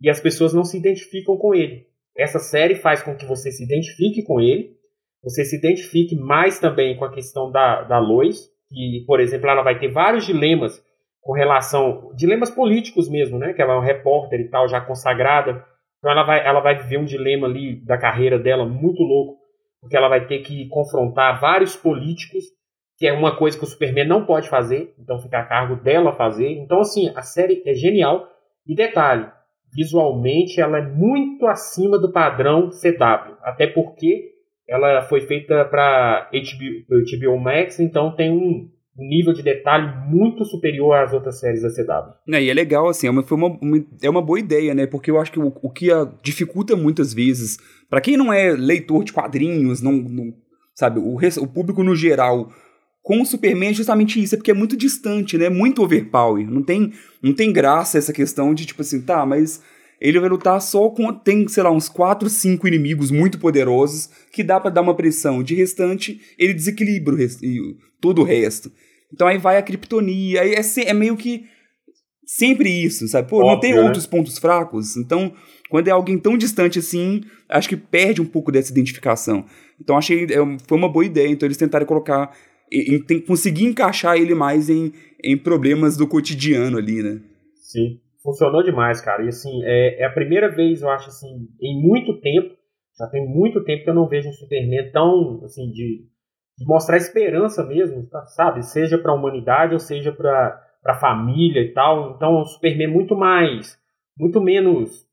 [0.00, 1.86] e as pessoas não se identificam com ele.
[2.16, 4.76] Essa série faz com que você se identifique com ele,
[5.22, 9.62] você se identifique mais também com a questão da, da Lois, que, por exemplo, ela
[9.62, 10.82] vai ter vários dilemas
[11.20, 12.10] com relação.
[12.14, 13.52] dilemas políticos mesmo, né?
[13.52, 15.64] Que ela é um repórter e tal, já consagrada.
[15.98, 19.38] Então ela vai, ela vai viver um dilema ali da carreira dela muito louco,
[19.80, 22.44] porque ela vai ter que confrontar vários políticos,
[22.96, 26.14] que é uma coisa que o Superman não pode fazer, então fica a cargo dela
[26.14, 26.50] fazer.
[26.50, 28.28] Então, assim, a série é genial.
[28.66, 29.30] E detalhe,
[29.74, 34.32] visualmente ela é muito acima do padrão CW, até porque
[34.68, 40.94] ela foi feita para HBO, HBO, Max, então tem um, nível de detalhe muito superior
[40.96, 42.34] às outras séries da CW.
[42.34, 44.86] É, e é legal, assim, é uma, foi uma, uma, é uma boa ideia, né?
[44.86, 45.86] Porque eu acho que o, o que
[46.22, 50.34] dificulta muitas vezes, para quem não é leitor de quadrinhos, não, não
[50.74, 52.48] sabe, o, o público no geral
[53.08, 55.48] com o Superman é justamente isso, é porque é muito distante, né?
[55.48, 56.46] Muito overpower.
[56.46, 56.92] Não tem,
[57.22, 59.62] não tem graça essa questão de tipo assim, tá, mas
[59.98, 61.10] ele vai lutar só com.
[61.14, 65.42] Tem, sei lá, uns 4, 5 inimigos muito poderosos que dá para dar uma pressão.
[65.42, 67.40] De restante, ele desequilibra o rest,
[67.98, 68.70] todo o resto.
[69.10, 71.46] Então aí vai a criptonia, aí é, é meio que
[72.26, 73.26] sempre isso, sabe?
[73.26, 73.80] Pô, Óbvio, não tem né?
[73.80, 74.98] outros pontos fracos.
[74.98, 75.32] Então,
[75.70, 79.46] quando é alguém tão distante assim, acho que perde um pouco dessa identificação.
[79.80, 81.28] Então, achei é, foi uma boa ideia.
[81.28, 82.36] Então, eles tentaram colocar
[82.70, 87.20] em, em, conseguir encaixar ele mais em, em problemas do cotidiano ali, né?
[87.54, 89.24] Sim, funcionou demais, cara.
[89.24, 92.54] E assim, é, é a primeira vez, eu acho assim, em muito tempo,
[92.98, 96.04] já tem muito tempo que eu não vejo um Superman tão, assim, de,
[96.58, 98.64] de mostrar esperança mesmo, tá, sabe?
[98.64, 102.14] Seja para a humanidade ou seja para a família e tal.
[102.16, 103.78] Então, é um Superman muito mais,
[104.18, 105.06] muito menos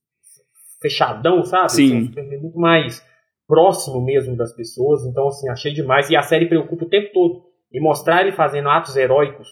[0.81, 1.71] fechadão, sabe?
[1.71, 1.97] Sim.
[1.97, 3.05] Um Superman muito mais
[3.47, 5.05] próximo mesmo das pessoas.
[5.05, 6.09] Então, assim, achei demais.
[6.09, 9.47] E a série preocupa o tempo todo em mostrar ele fazendo atos heróicos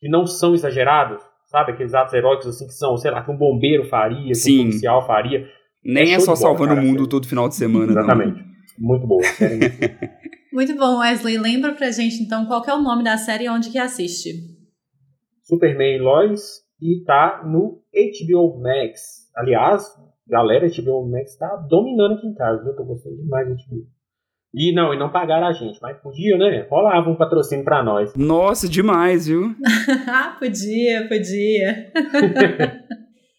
[0.00, 1.22] que não são exagerados.
[1.46, 1.72] Sabe?
[1.72, 4.50] Aqueles atos heróicos assim que são, sei lá, que um bombeiro faria, Sim.
[4.50, 5.46] que um policial faria.
[5.84, 8.38] Nem é, é só bola, salvando cara, o mundo todo final de semana, Exatamente.
[8.38, 8.50] Não.
[8.78, 9.22] Muito boa.
[10.52, 11.38] muito bom, Wesley.
[11.38, 14.30] Lembra pra gente, então, qual é o nome da série e onde que assiste?
[15.42, 19.28] Superman Lois e tá no HBO Max.
[19.36, 19.84] Aliás,
[20.26, 22.74] galera, HBO Max tá dominando aqui em casa, viu?
[22.74, 23.86] Tô gostando demais da HBO.
[24.52, 26.66] E não, e não pagaram a gente, mas podia, né?
[26.68, 28.12] Rolava um patrocínio pra nós.
[28.16, 29.54] Nossa, demais, viu?
[30.08, 31.92] ah, podia, podia.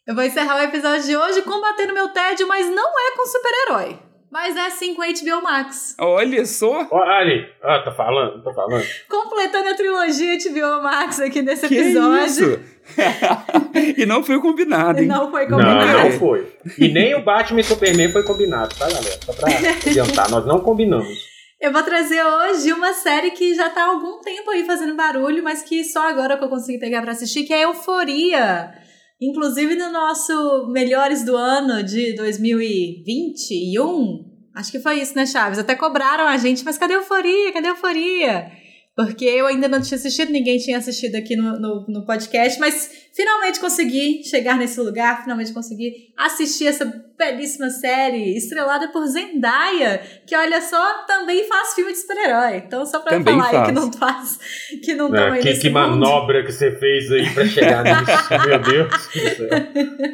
[0.07, 4.10] Eu vou encerrar o episódio de hoje combatendo meu tédio, mas não é com super-herói.
[4.31, 5.93] Mas é sim com HBO Max.
[5.99, 6.87] Olha só!
[6.89, 8.85] Olha, ah, tô falando, tô falando.
[9.09, 12.53] Completando a trilogia HBO Max aqui nesse que episódio.
[12.53, 12.59] Isso?
[13.97, 15.07] e não foi combinado, hein?
[15.07, 15.85] Não foi combinado.
[15.85, 16.47] Não, não foi.
[16.79, 19.19] E nem o Batman e Superman foi combinado, tá, galera?
[19.25, 19.49] Só pra
[19.85, 21.29] adiantar, nós não combinamos.
[21.59, 25.43] Eu vou trazer hoje uma série que já tá há algum tempo aí fazendo barulho,
[25.43, 28.73] mas que só agora que eu consegui pegar pra assistir, que é Euforia.
[29.21, 34.31] Inclusive no nosso Melhores do Ano de 2021.
[34.53, 35.59] Acho que foi isso, né, Chaves?
[35.59, 37.53] Até cobraram a gente, mas cadê Euforia?
[37.53, 38.51] Cadê Euforia?
[38.93, 42.91] Porque eu ainda não tinha assistido, ninguém tinha assistido aqui no, no, no, podcast, mas
[43.15, 46.85] finalmente consegui chegar nesse lugar, finalmente consegui assistir essa
[47.17, 52.57] belíssima série estrelada por Zendaya, que olha só, também faz filme de super-herói.
[52.57, 53.55] Então, só pra também falar faz.
[53.55, 54.39] aí que não faz,
[54.83, 59.09] que não é, que, que manobra que você fez aí pra chegar nisso, meu Deus.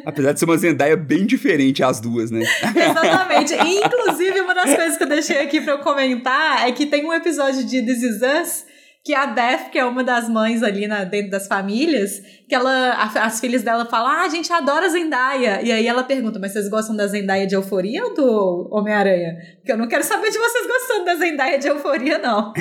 [0.06, 2.44] Apesar de ser uma Zendaya bem diferente as duas, né?
[2.76, 3.54] Exatamente.
[3.54, 7.04] E, inclusive, uma das coisas que eu deixei aqui pra eu comentar é que tem
[7.04, 8.67] um episódio de This Is Us
[9.08, 12.90] que a Beth, que é uma das mães ali na, dentro das famílias, que ela,
[12.90, 15.62] a, as filhas dela falam, ah, a gente adora Zendaya.
[15.62, 19.38] E aí ela pergunta, mas vocês gostam da Zendaya de Euforia ou do Homem-Aranha?
[19.56, 22.52] Porque eu não quero saber de vocês gostando da Zendaya de Euforia, não.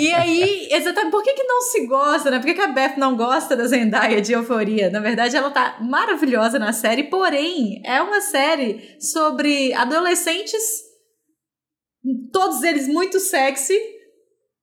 [0.00, 2.38] e aí, exatamente, por que que não se gosta, né?
[2.38, 4.88] Por que, que a Beth não gosta da Zendaya de Euforia?
[4.88, 10.62] Na verdade, ela tá maravilhosa na série, porém, é uma série sobre adolescentes,
[12.32, 13.78] todos eles muito sexy,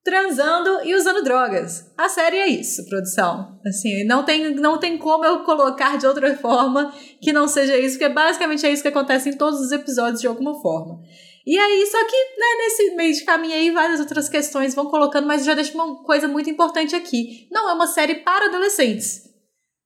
[0.02, 1.92] transando e usando drogas.
[1.96, 3.58] A série é isso, produção.
[3.66, 7.98] Assim, não tem, não tem como eu colocar de outra forma que não seja isso,
[7.98, 11.00] porque basicamente é isso que acontece em todos os episódios de alguma forma.
[11.46, 15.26] E aí, só que né, nesse meio de caminho aí, várias outras questões vão colocando,
[15.26, 17.48] mas já deixo uma coisa muito importante aqui.
[17.50, 19.22] Não é uma série para adolescentes.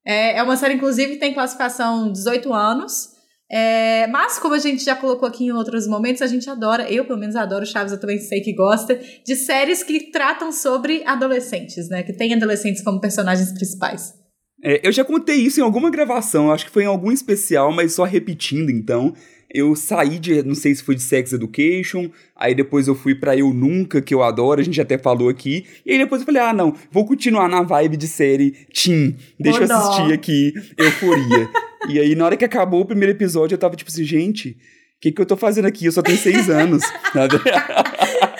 [0.06, 3.13] É, é uma série, inclusive, que tem classificação 18 anos.
[3.50, 7.04] É, mas, como a gente já colocou aqui em outros momentos, a gente adora, eu
[7.04, 11.88] pelo menos adoro, Chaves eu também sei que gosta, de séries que tratam sobre adolescentes,
[11.88, 12.02] né?
[12.02, 14.14] Que tem adolescentes como personagens principais.
[14.62, 17.92] É, eu já contei isso em alguma gravação, acho que foi em algum especial, mas
[17.92, 19.12] só repetindo então.
[19.54, 23.36] Eu saí de, não sei se foi de Sex Education, aí depois eu fui para
[23.36, 26.42] Eu Nunca, que eu adoro, a gente até falou aqui, e aí depois eu falei,
[26.42, 31.48] ah não, vou continuar na vibe de série Teen, deixa eu assistir aqui Euforia.
[31.88, 34.56] E aí, na hora que acabou o primeiro episódio, eu tava tipo assim, gente, o
[35.00, 35.84] que, que eu tô fazendo aqui?
[35.86, 36.82] Eu só tenho seis anos.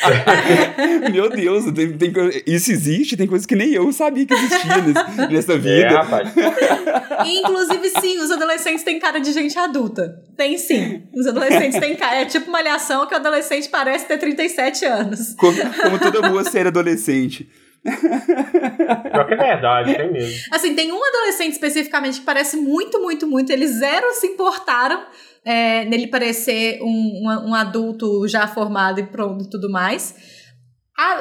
[1.12, 2.12] Meu Deus, tem, tem,
[2.46, 3.16] isso existe?
[3.16, 5.86] Tem coisas que nem eu sabia que existia nesse, nessa vida.
[5.86, 6.32] É, rapaz.
[7.26, 10.22] inclusive, sim, os adolescentes têm cara de gente adulta.
[10.36, 11.02] Tem sim.
[11.14, 12.22] Os adolescentes têm cara.
[12.22, 15.34] É tipo uma alhação que o adolescente parece ter 37 anos.
[15.34, 17.48] Como, como toda boa ser adolescente.
[17.84, 20.40] Pior que é verdade, tem mesmo.
[20.50, 23.50] Assim, tem um adolescente especificamente que parece muito, muito, muito.
[23.50, 25.04] Eles zero se importaram
[25.44, 30.14] é, nele parecer um, um, um, adulto já formado e pronto e tudo mais.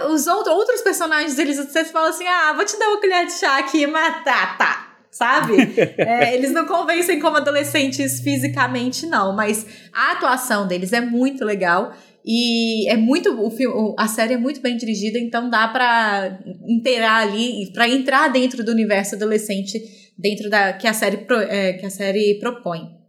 [0.09, 3.33] os outro, outros personagens, eles você fala assim: ah, vou te dar uma colher de
[3.33, 4.89] chá aqui, mas tá, tá.
[5.11, 5.55] Sabe?
[5.97, 11.93] é, eles não convencem como adolescentes fisicamente, não, mas a atuação deles é muito legal.
[12.25, 13.29] E é muito.
[13.45, 18.29] O filme, a série é muito bem dirigida, então dá pra inteirar ali, pra entrar
[18.29, 19.77] dentro do universo adolescente,
[20.17, 23.02] dentro da que a série, é, que a série propõe.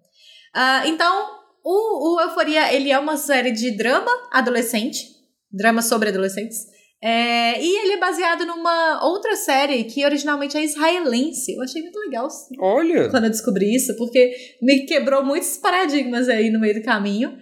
[0.55, 1.31] Uh, então,
[1.64, 5.07] o, o Euforia ele é uma série de drama adolescente,
[5.51, 6.73] drama sobre adolescentes.
[7.03, 11.55] É, e ele é baseado numa outra série que originalmente é israelense.
[11.55, 13.11] Eu achei muito legal Olha.
[13.11, 17.37] quando eu descobri isso, porque me quebrou muitos paradigmas aí no meio do caminho.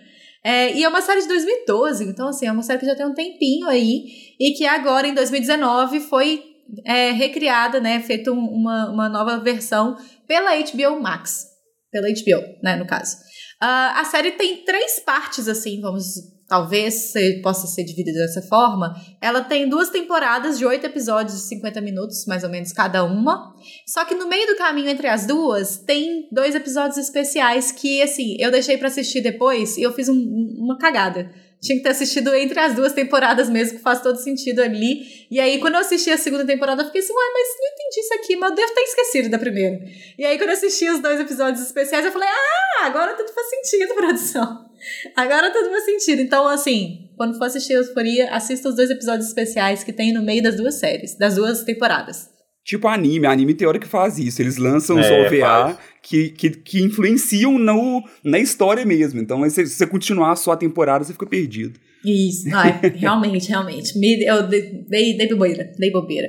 [0.44, 3.07] É, e é uma série de 2012, então assim, é uma série que já tem
[3.07, 6.42] um tempinho aí, e que agora, em 2019, foi
[6.85, 8.01] é, recriada, né?
[8.01, 9.96] Feita uma, uma nova versão
[10.27, 11.51] pela HBO Max.
[11.92, 13.16] Pela HBO, né, no caso.
[13.62, 19.40] Uh, a série tem três partes, assim, vamos talvez possa ser dividida dessa forma, ela
[19.40, 23.55] tem duas temporadas de oito episódios de 50 minutos, mais ou menos cada uma.
[23.87, 28.37] Só que no meio do caminho entre as duas, tem dois episódios especiais que, assim,
[28.38, 30.14] eu deixei para assistir depois e eu fiz um,
[30.59, 31.31] uma cagada.
[31.62, 35.27] Tinha que ter assistido entre as duas temporadas mesmo, que faz todo sentido ali.
[35.31, 38.01] E aí, quando eu assisti a segunda temporada, eu fiquei assim, ué, mas não entendi
[38.01, 39.81] isso aqui, mas eu devo ter esquecido da primeira.
[40.18, 43.48] E aí, quando eu assisti os dois episódios especiais, eu falei, ah, agora tudo faz
[43.48, 44.68] sentido, produção.
[45.14, 46.20] Agora tudo faz sentido.
[46.20, 50.42] Então, assim, quando for assistir Euforia, assista os dois episódios especiais que tem no meio
[50.42, 52.32] das duas séries, das duas temporadas.
[52.64, 54.40] Tipo anime, anime tem hora que faz isso.
[54.40, 59.20] Eles lançam os é, OVA que, que, que, influenciam no, na história mesmo.
[59.20, 61.79] Então, se você continuar só a temporada, você fica perdido.
[62.05, 63.98] Isso, Ai, realmente, realmente.
[63.98, 66.29] Me, eu dei, dei bobeira, dei bobeira.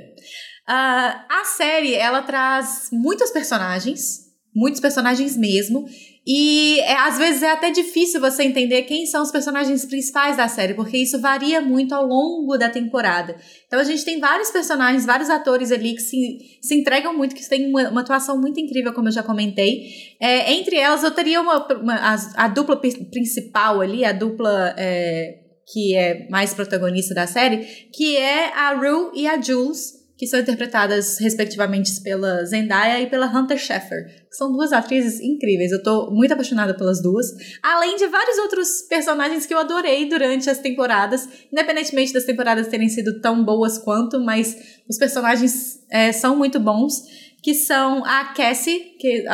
[0.67, 4.21] Uh, a série, ela traz muitos personagens,
[4.55, 5.85] muitos personagens mesmo,
[6.25, 10.47] e é, às vezes é até difícil você entender quem são os personagens principais da
[10.47, 13.35] série, porque isso varia muito ao longo da temporada.
[13.67, 17.47] Então a gente tem vários personagens, vários atores ali que se, se entregam muito, que
[17.49, 19.83] têm uma, uma atuação muito incrível, como eu já comentei.
[20.21, 25.39] É, entre elas, eu teria uma, uma a, a, dupla principal ali, a dupla é,
[25.73, 27.57] que é mais protagonista da série,
[27.93, 33.25] que é a Rue e a Jules que são interpretadas respectivamente pela Zendaya e pela
[33.25, 35.71] Hunter que são duas atrizes incríveis.
[35.71, 37.27] Eu tô muito apaixonada pelas duas,
[37.61, 42.89] além de vários outros personagens que eu adorei durante as temporadas, independentemente das temporadas terem
[42.89, 47.23] sido tão boas quanto, mas os personagens é, são muito bons.
[47.43, 49.25] Que são a Cassie, que,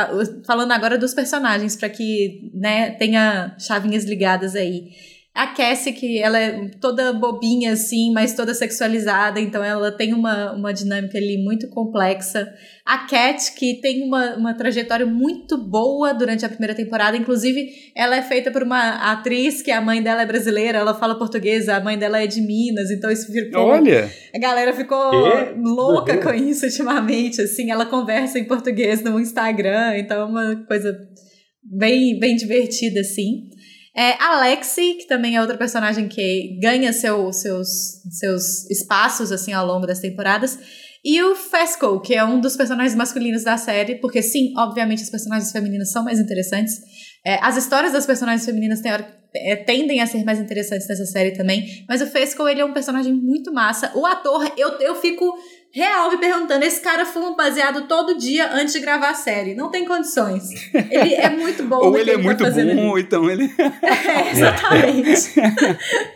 [0.44, 4.90] falando agora dos personagens, para que né, tenha chavinhas ligadas aí.
[5.34, 10.52] A Cassie, que ela é toda bobinha, assim, mas toda sexualizada, então ela tem uma,
[10.54, 12.52] uma dinâmica ali muito complexa.
[12.86, 18.18] A Cat, que tem uma, uma trajetória muito boa durante a primeira temporada, inclusive ela
[18.18, 21.80] é feita por uma atriz que a mãe dela é brasileira, ela fala português, a
[21.80, 23.62] mãe dela é de Minas, então isso ficou.
[23.62, 24.10] Olha!
[24.36, 25.12] A galera ficou
[25.58, 30.98] louca com isso ultimamente, assim, ela conversa em português no Instagram, então é uma coisa
[31.64, 33.48] bem, bem divertida, assim.
[34.00, 37.68] É, Alexi, que também é outra personagem que ganha seu, seus,
[38.10, 40.58] seus espaços assim ao longo das temporadas.
[41.04, 45.10] E o Fesco, que é um dos personagens masculinos da série, porque sim, obviamente as
[45.10, 46.80] personagens femininas são mais interessantes.
[47.26, 48.94] É, as histórias das personagens femininas tem,
[49.36, 51.84] é, tendem a ser mais interessantes nessa série também.
[51.86, 53.92] Mas o Fesco, ele é um personagem muito massa.
[53.96, 55.38] O ator, eu, eu fico
[55.72, 59.56] real me perguntando: esse cara fuma baseado todo dia antes de gravar a série.
[59.56, 60.50] Não tem condições.
[60.74, 61.78] Ele é muito bom.
[61.86, 63.46] ou ele é muito tá bom, ou então ele.
[63.82, 65.40] é, exatamente.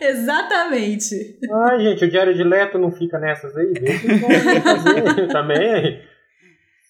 [0.00, 1.38] exatamente.
[1.66, 3.72] Ai, gente, o Diário de Leto não fica nessas aí.
[3.72, 6.00] Deixa ele fazer também.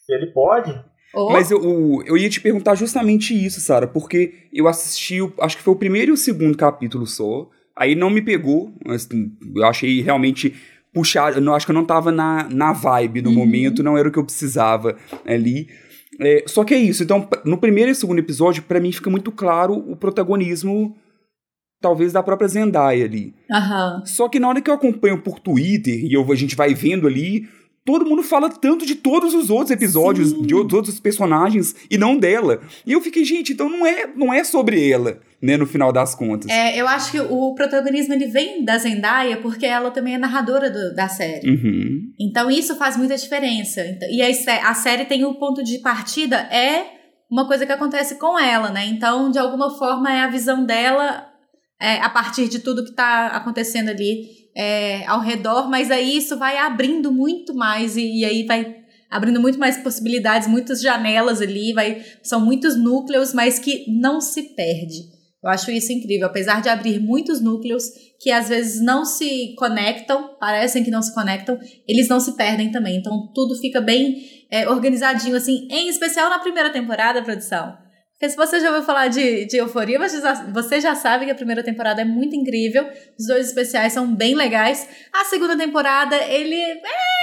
[0.04, 0.74] Se ele pode.
[1.14, 1.30] Oh.
[1.30, 5.72] Mas eu, eu ia te perguntar justamente isso, Sara, porque eu assisti, acho que foi
[5.72, 7.48] o primeiro e o segundo capítulo só.
[7.76, 10.54] Aí não me pegou, assim, eu achei realmente
[10.94, 11.36] puxar.
[11.36, 13.36] Eu acho que eu não tava na, na vibe no uhum.
[13.36, 15.68] momento, não era o que eu precisava ali.
[16.20, 17.02] É, só que é isso.
[17.02, 20.96] Então, no primeiro e segundo episódio, para mim fica muito claro o protagonismo,
[21.80, 23.34] talvez, da própria Zendaya ali.
[23.50, 24.06] Uhum.
[24.06, 27.08] Só que na hora que eu acompanho por Twitter e eu, a gente vai vendo
[27.08, 27.48] ali
[27.84, 30.42] todo mundo fala tanto de todos os outros episódios, Sim.
[30.42, 32.60] de todos os personagens, e não dela.
[32.86, 36.14] E eu fiquei, gente, então não é, não é sobre ela, né, no final das
[36.14, 36.50] contas.
[36.50, 40.70] É, eu acho que o protagonismo ele vem da Zendaya porque ela também é narradora
[40.70, 41.48] do, da série.
[41.48, 42.12] Uhum.
[42.18, 43.86] Então isso faz muita diferença.
[43.86, 46.86] Então, e a, a série tem o ponto de partida, é
[47.30, 48.86] uma coisa que acontece com ela, né?
[48.86, 51.26] Então, de alguma forma, é a visão dela
[51.80, 56.36] é, a partir de tudo que está acontecendo ali é, ao redor, mas aí isso
[56.36, 58.76] vai abrindo muito mais e, e, aí vai
[59.10, 64.54] abrindo muito mais possibilidades, muitas janelas ali, vai, são muitos núcleos, mas que não se
[64.54, 65.14] perde.
[65.42, 67.84] Eu acho isso incrível, apesar de abrir muitos núcleos
[68.18, 72.70] que às vezes não se conectam, parecem que não se conectam, eles não se perdem
[72.70, 72.96] também.
[72.96, 77.83] Então tudo fica bem é, organizadinho, assim, em especial na primeira temporada, produção.
[78.14, 81.32] Porque se você já ouviu falar de, de Euforia, você já, você já sabe que
[81.32, 82.88] a primeira temporada é muito incrível.
[83.18, 84.88] Os dois especiais são bem legais.
[85.12, 86.54] A segunda temporada, ele.
[86.54, 87.14] É,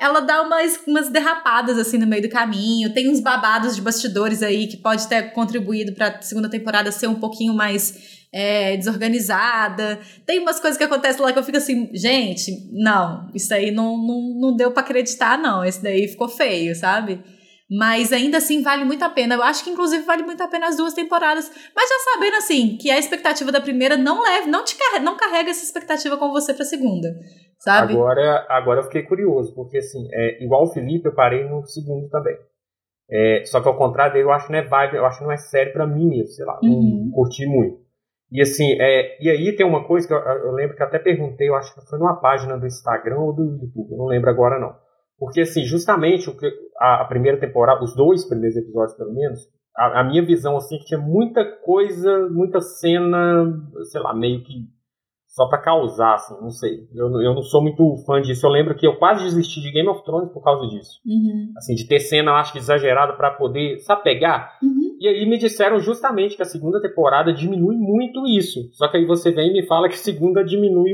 [0.00, 2.92] ela dá umas, umas derrapadas assim no meio do caminho.
[2.92, 7.06] Tem uns babados de bastidores aí que pode ter contribuído para a segunda temporada ser
[7.06, 10.00] um pouquinho mais é, desorganizada.
[10.26, 13.96] Tem umas coisas que acontecem lá que eu fico assim, gente, não, isso aí não,
[13.96, 15.64] não, não deu para acreditar, não.
[15.64, 17.20] Esse daí ficou feio, sabe?
[17.70, 19.34] Mas ainda assim vale muito a pena.
[19.34, 21.50] Eu acho que inclusive vale muito a pena as duas temporadas.
[21.76, 25.16] Mas já sabendo assim que a expectativa da primeira não leve, não te carrega, não
[25.16, 27.08] carrega essa expectativa com você para a segunda,
[27.58, 27.92] sabe?
[27.92, 32.08] Agora, agora eu fiquei curioso porque assim, é igual o Felipe, eu parei no segundo
[32.08, 32.36] também.
[33.10, 35.24] É, só que ao contrário dele, eu acho que não é vibe, eu acho que
[35.24, 37.04] não é sério para mim mesmo, sei lá, uhum.
[37.04, 37.78] não curti muito.
[38.30, 41.48] E assim, é, e aí tem uma coisa que eu, eu lembro que até perguntei,
[41.48, 44.58] eu acho que foi numa página do Instagram ou do YouTube, eu não lembro agora
[44.58, 44.74] não
[45.18, 46.48] porque, assim, justamente o que
[46.78, 49.40] a, primeira temporada, os dois primeiros episódios, pelo menos,
[49.76, 53.44] a, a, minha visão, assim, que tinha muita coisa, muita cena,
[53.90, 54.68] sei lá, meio que
[55.26, 56.88] só para causar, assim, não sei.
[56.94, 58.46] Eu, eu não sou muito fã disso.
[58.46, 61.00] Eu lembro que eu quase desisti de Game of Thrones por causa disso.
[61.06, 61.52] Uhum.
[61.56, 64.58] Assim, de ter cena, eu acho que exagerada para poder, sabe, pegar.
[64.62, 64.96] Uhum.
[64.98, 68.68] E aí me disseram justamente que a segunda temporada diminui muito isso.
[68.72, 70.92] Só que aí você vem e me fala que a segunda diminui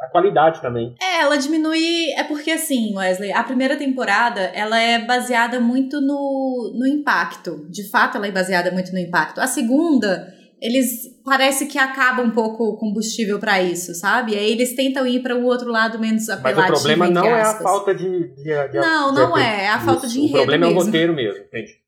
[0.00, 0.94] a qualidade também.
[1.00, 2.10] É, ela diminui.
[2.16, 7.66] É porque assim, Wesley, a primeira temporada ela é baseada muito no, no impacto.
[7.70, 9.40] De fato, ela é baseada muito no impacto.
[9.40, 14.32] A segunda, eles parece que acaba um pouco o combustível para isso, sabe?
[14.32, 16.60] E aí eles tentam ir para o outro lado menos apelativo.
[16.60, 19.64] Mas o problema não é a falta de, de, de Não, de, não é.
[19.64, 20.34] É a falta de enredo.
[20.34, 20.78] O problema mesmo.
[20.78, 21.72] é o roteiro mesmo, entende?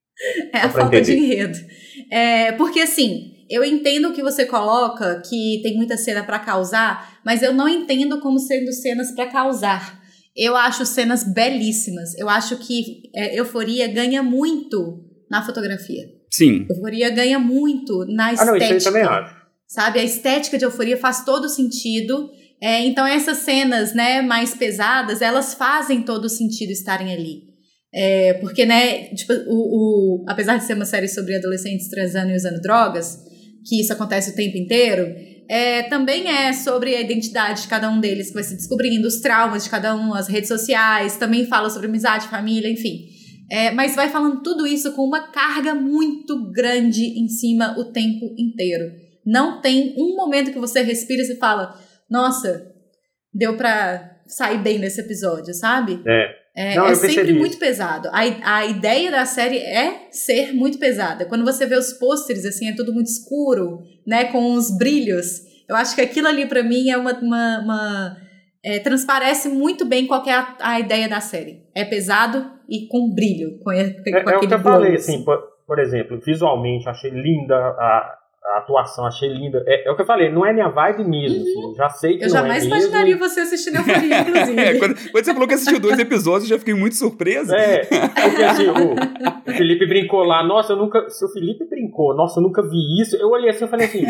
[0.53, 1.03] É, é a falta entender.
[1.05, 1.59] de enredo.
[2.11, 7.43] É, porque assim eu entendo que você coloca que tem muita cena para causar, mas
[7.43, 9.99] eu não entendo como sendo cenas para causar.
[10.37, 12.17] Eu acho cenas belíssimas.
[12.17, 16.05] Eu acho que é, Euforia ganha muito na fotografia.
[16.31, 16.67] Sim.
[16.71, 18.43] Euforia ganha muito na estética.
[18.43, 19.37] Ah, não, isso aí também acho.
[19.67, 19.99] Sabe?
[19.99, 22.31] A estética de Euforia faz todo sentido.
[22.61, 27.49] É, então essas cenas, né, mais pesadas, elas fazem todo sentido estarem ali.
[27.93, 32.37] É, porque, né, tipo, o, o, apesar de ser uma série sobre adolescentes transando e
[32.37, 33.19] usando drogas,
[33.65, 35.07] que isso acontece o tempo inteiro,
[35.49, 39.21] é, também é sobre a identidade de cada um deles, que vai se descobrindo, os
[39.21, 43.07] traumas de cada um, as redes sociais, também fala sobre amizade, família, enfim.
[43.51, 48.35] É, mas vai falando tudo isso com uma carga muito grande em cima o tempo
[48.39, 48.93] inteiro.
[49.25, 51.75] Não tem um momento que você respira e você fala,
[52.11, 52.71] nossa,
[53.33, 56.03] deu pra sair bem nesse episódio, sabe?
[56.07, 56.27] É.
[56.59, 58.09] É, Não, é sempre muito pesado.
[58.09, 61.25] A, a ideia da série é ser muito pesada.
[61.25, 64.25] Quando você vê os pôsteres, assim, é tudo muito escuro, né?
[64.25, 65.43] Com os brilhos.
[65.69, 67.13] Eu acho que aquilo ali, para mim, é uma.
[67.13, 68.17] uma, uma
[68.65, 71.63] é, transparece muito bem qual é a, a, ideia da série.
[71.77, 73.59] É pesado e com brilho.
[73.59, 77.55] Com, com é, é o que eu falei, assim, por, por exemplo, visualmente, achei linda
[77.55, 78.18] a,
[78.55, 79.63] a atuação, achei linda.
[79.67, 81.39] É, é, o que eu falei, não é minha vibe mesmo.
[81.39, 81.71] Uhum.
[81.71, 84.61] Assim, já sei que eu não é jamais é imaginaria você assistindo Euforia, inclusive.
[84.61, 87.55] é, quando, quando, você falou que assistiu dois episódios, eu já fiquei muito surpresa.
[87.57, 91.09] É, porque assim, o, o, Felipe brincou lá, nossa, eu nunca.
[91.11, 93.17] Se o Felipe brincou, nossa, eu nunca vi isso.
[93.17, 94.05] Eu olhei assim e falei assim,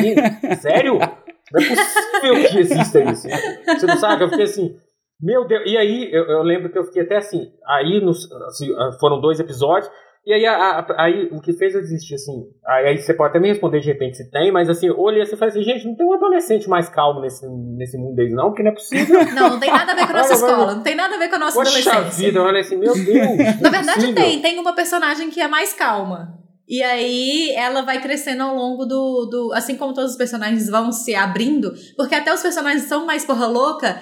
[0.61, 0.99] sério?
[0.99, 3.29] Não é possível que exista isso.
[3.67, 4.25] Você não sabe?
[4.25, 4.77] Eu fiquei assim.
[5.21, 7.51] Meu Deus, e aí eu, eu lembro que eu fiquei até assim.
[7.67, 8.69] Aí nos, assim,
[9.01, 9.91] foram dois episódios.
[10.29, 13.41] E aí, a, a, aí, o que fez eu desistir, assim, aí, você pode até
[13.41, 15.97] me responder de repente se tem, mas assim, olhei assim e falei assim, gente, não
[15.97, 17.49] tem um adolescente mais calmo nesse,
[17.79, 19.25] nesse mundo aí, não, porque não é possível.
[19.35, 21.29] Não, não tem nada a ver com a nossa escola, não tem nada a ver
[21.31, 22.27] com a nossa Poxa adolescência.
[22.27, 23.39] vida, olha assim, meu Deus.
[23.63, 26.35] Na verdade tem, tem uma personagem que é mais calma.
[26.69, 29.53] E aí ela vai crescendo ao longo do, do.
[29.55, 33.47] Assim como todos os personagens vão se abrindo, porque até os personagens são mais porra
[33.47, 33.99] louca,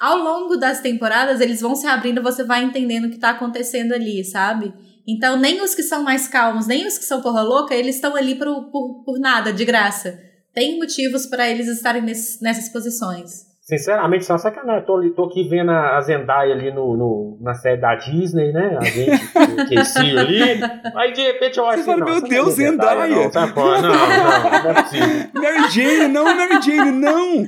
[0.00, 3.92] ao longo das temporadas eles vão se abrindo, você vai entendendo o que tá acontecendo
[3.92, 4.72] ali, sabe?
[5.06, 8.16] Então, nem os que são mais calmos, nem os que são porra louca, eles estão
[8.16, 10.18] ali por, por, por nada, de graça.
[10.52, 13.53] Tem motivos para eles estarem nesse, nessas posições.
[13.64, 14.84] Sinceramente, só sacanagem.
[14.84, 18.76] Tô, tô aqui vendo a Zendaya ali no, no, na série da Disney, né?
[18.78, 20.60] A gente, o Casey ali.
[20.94, 21.84] Aí de repente eu olho assim.
[21.84, 23.16] Fala, meu Deus, Zendaya!
[23.16, 23.80] Não, tá fora.
[23.80, 25.30] Não, não, não é possível.
[25.40, 27.46] Mary Jane, não, Mary Jane, não!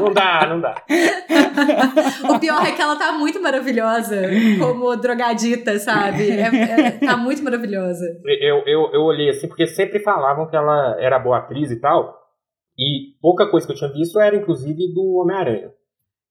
[0.00, 0.74] Não dá, não dá.
[2.34, 4.16] O pior é que ela tá muito maravilhosa
[4.58, 6.30] como drogadita, sabe?
[6.30, 8.04] É, é, tá muito maravilhosa.
[8.40, 12.23] Eu, eu, eu olhei assim, porque sempre falavam que ela era boa atriz e tal.
[12.78, 15.70] E pouca coisa que eu tinha visto era, inclusive, do Homem-Aranha.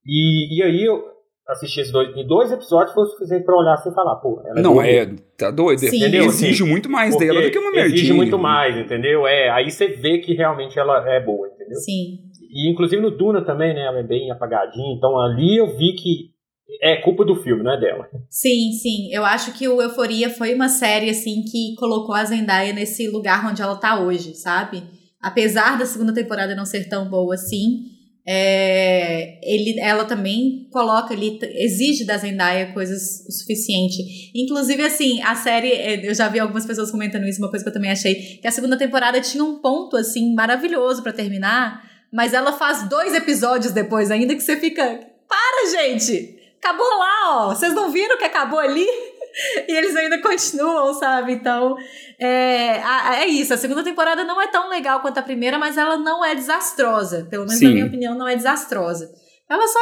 [0.06, 1.04] E, e aí, eu,
[1.48, 2.16] assistir esses dois.
[2.16, 4.82] Em dois episódios foi o suficiente pra olhar assim e falar, pô, ela é Não,
[4.82, 5.80] é, tá doido.
[5.80, 5.98] Sim.
[5.98, 6.26] Entendeu?
[6.26, 7.96] Exige Assim, muito mais Porque dela do que uma merdinha.
[7.96, 9.28] Exige muito mais, entendeu?
[9.28, 11.76] É, aí você vê que realmente ela é boa, entendeu?
[11.80, 12.20] Sim.
[12.50, 13.86] E inclusive no Duna também, né?
[13.86, 14.94] Ela é bem apagadinha.
[14.96, 16.34] Então ali eu vi que
[16.82, 18.10] é culpa do filme, não é dela.
[18.30, 19.10] Sim, sim.
[19.12, 23.46] Eu acho que o Euforia foi uma série, assim, que colocou a Zendaya nesse lugar
[23.50, 24.84] onde ela tá hoje, sabe?
[25.24, 27.93] Apesar da segunda temporada não ser tão boa assim,
[28.26, 34.32] é, ele, ela também coloca ali, exige da Zendaya coisas o suficiente.
[34.36, 37.69] Inclusive, assim, a série, é, eu já vi algumas pessoas comentando isso, uma coisa que
[37.69, 42.34] eu também achei, que a segunda temporada tinha um ponto, assim, maravilhoso pra terminar, mas
[42.34, 44.84] ela faz dois episódios depois ainda que você fica,
[45.28, 46.39] para, gente!
[46.63, 47.55] Acabou lá, ó!
[47.55, 48.88] Vocês não viram que acabou ali?
[49.68, 51.34] E eles ainda continuam, sabe?
[51.34, 51.76] Então,
[52.20, 53.54] é, a- é isso.
[53.54, 57.28] A segunda temporada não é tão legal quanto a primeira, mas ela não é desastrosa.
[57.30, 57.66] Pelo menos Sim.
[57.66, 59.10] na minha opinião, não é desastrosa.
[59.50, 59.80] Ela só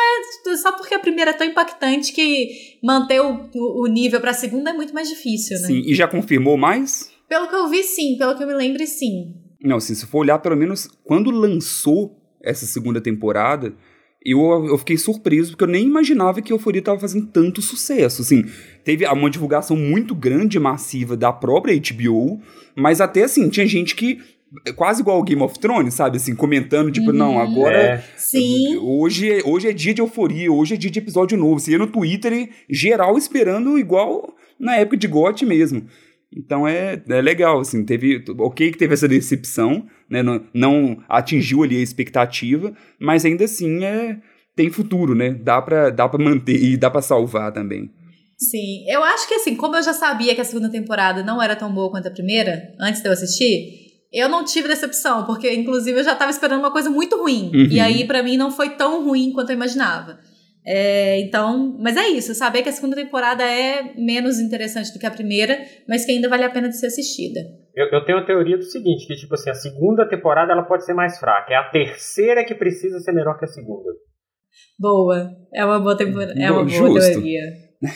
[0.52, 4.34] é só porque a primeira é tão impactante que manter o, o, o nível pra
[4.34, 5.68] segunda é muito mais difícil, né?
[5.68, 7.10] Sim, e já confirmou mais?
[7.30, 8.18] Pelo que eu vi, sim.
[8.18, 9.34] Pelo que eu me lembro, sim.
[9.64, 13.74] Não, assim, se for olhar, pelo menos quando lançou essa segunda temporada,
[14.24, 18.22] eu, eu fiquei surpreso, porque eu nem imaginava que a Euforia tava fazendo tanto sucesso.
[18.22, 18.46] Assim,
[18.84, 22.40] teve uma divulgação muito grande e massiva da própria HBO,
[22.76, 24.20] mas até assim, tinha gente que.
[24.76, 26.18] Quase igual o Game of Thrones, sabe?
[26.18, 27.16] Assim, comentando, tipo, Uhum.
[27.16, 27.78] não, agora.
[27.78, 28.76] É, Sim.
[28.82, 31.58] Hoje, é- hoje é dia de euforia, hoje é dia de episódio novo.
[31.58, 35.86] Você ia no Twitter e geral esperando igual na época de GOT mesmo.
[36.36, 38.24] Então é, é legal, assim, teve.
[38.40, 40.22] Ok que teve essa decepção, né?
[40.22, 44.18] Não, não atingiu ali a expectativa, mas ainda assim é.
[44.54, 45.32] Tem futuro, né?
[45.32, 47.90] Dá pra, dá pra manter e dá pra salvar também.
[48.38, 51.56] Sim, eu acho que assim, como eu já sabia que a segunda temporada não era
[51.56, 53.82] tão boa quanto a primeira, antes de eu assistir,
[54.12, 57.50] eu não tive decepção, porque inclusive eu já tava esperando uma coisa muito ruim.
[57.54, 57.68] Uhum.
[57.72, 60.20] E aí, pra mim, não foi tão ruim quanto eu imaginava.
[60.66, 65.06] É, então, mas é isso, saber que a segunda temporada é menos interessante do que
[65.06, 67.40] a primeira, mas que ainda vale a pena de ser assistida.
[67.76, 70.86] Eu, eu tenho a teoria do seguinte, que tipo assim, a segunda temporada ela pode
[70.86, 71.54] ser mais fraca.
[71.54, 73.92] É a terceira que precisa ser melhor que a segunda.
[74.78, 77.12] Boa, é uma boa temporada, é uma boa Justo.
[77.12, 77.42] teoria.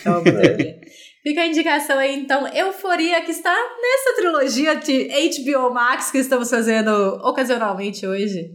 [0.04, 0.80] É uma boa teoria.
[1.22, 6.48] Fica a indicação aí, então, Euforia, que está nessa trilogia de HBO Max que estamos
[6.48, 6.90] fazendo
[7.24, 8.50] ocasionalmente hoje.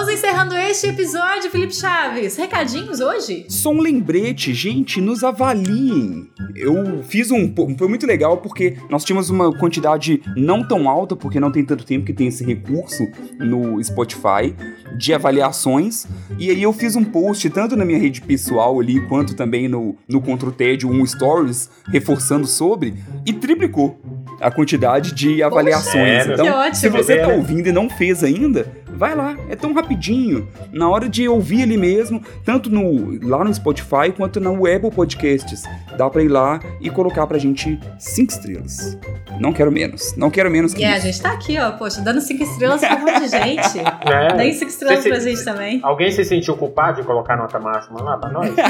[0.00, 2.34] Vamos encerrando este episódio, Felipe Chaves.
[2.34, 3.44] Recadinhos hoje?
[3.50, 6.26] Só um lembrete, gente, nos avaliem.
[6.56, 7.52] Eu fiz um.
[7.76, 11.84] Foi muito legal porque nós tínhamos uma quantidade não tão alta, porque não tem tanto
[11.84, 13.06] tempo que tem esse recurso
[13.38, 14.54] no Spotify
[14.96, 16.06] de avaliações.
[16.38, 19.96] E aí eu fiz um post tanto na minha rede pessoal ali, quanto também no,
[20.08, 22.94] no Contra o Tédio, um Stories, reforçando sobre,
[23.26, 24.00] e triplicou
[24.40, 25.92] a quantidade de avaliações.
[26.24, 26.32] sério?
[26.32, 26.74] então, Que ótimo.
[26.76, 27.34] se você tá Né?
[27.36, 28.66] ouvindo e não fez ainda,
[29.00, 29.34] vai lá.
[29.48, 30.46] É tão rapidinho.
[30.70, 35.62] Na hora de ouvir ele mesmo, tanto no, lá no Spotify quanto no Apple Podcasts.
[35.96, 38.98] Dá pra ir lá e colocar pra gente cinco estrelas.
[39.40, 40.14] Não quero menos.
[40.16, 42.96] Não quero menos que E a gente tá aqui, ó, poxa, dando cinco estrelas pra
[42.96, 43.78] um monte de gente.
[44.06, 44.52] É.
[44.52, 45.80] Cinco estrelas Você- pra gente também.
[45.82, 48.50] Alguém se sentiu culpado de colocar nota máxima lá pra nós?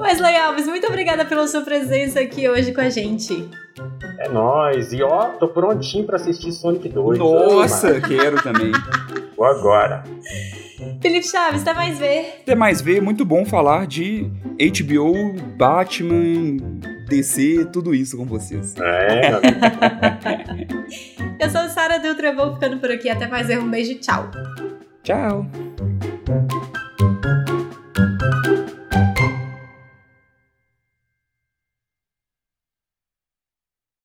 [0.00, 3.46] Wesley Alves, muito obrigada pela sua presença aqui hoje com a gente.
[4.18, 4.92] É nóis.
[4.92, 7.18] E ó, tô prontinho pra assistir Sonic 2.
[7.18, 8.72] Nossa, quero também.
[9.36, 10.04] Vou agora.
[11.00, 12.38] Felipe Chaves, até mais ver.
[12.42, 16.56] Até mais ver, muito bom falar de HBO, Batman,
[17.08, 18.74] DC, tudo isso com vocês.
[18.76, 19.30] É.
[21.44, 23.08] Eu sou Sara Dutra, vou ficando por aqui.
[23.08, 24.30] Até mais ver, um beijo, tchau.
[25.02, 25.46] Tchau.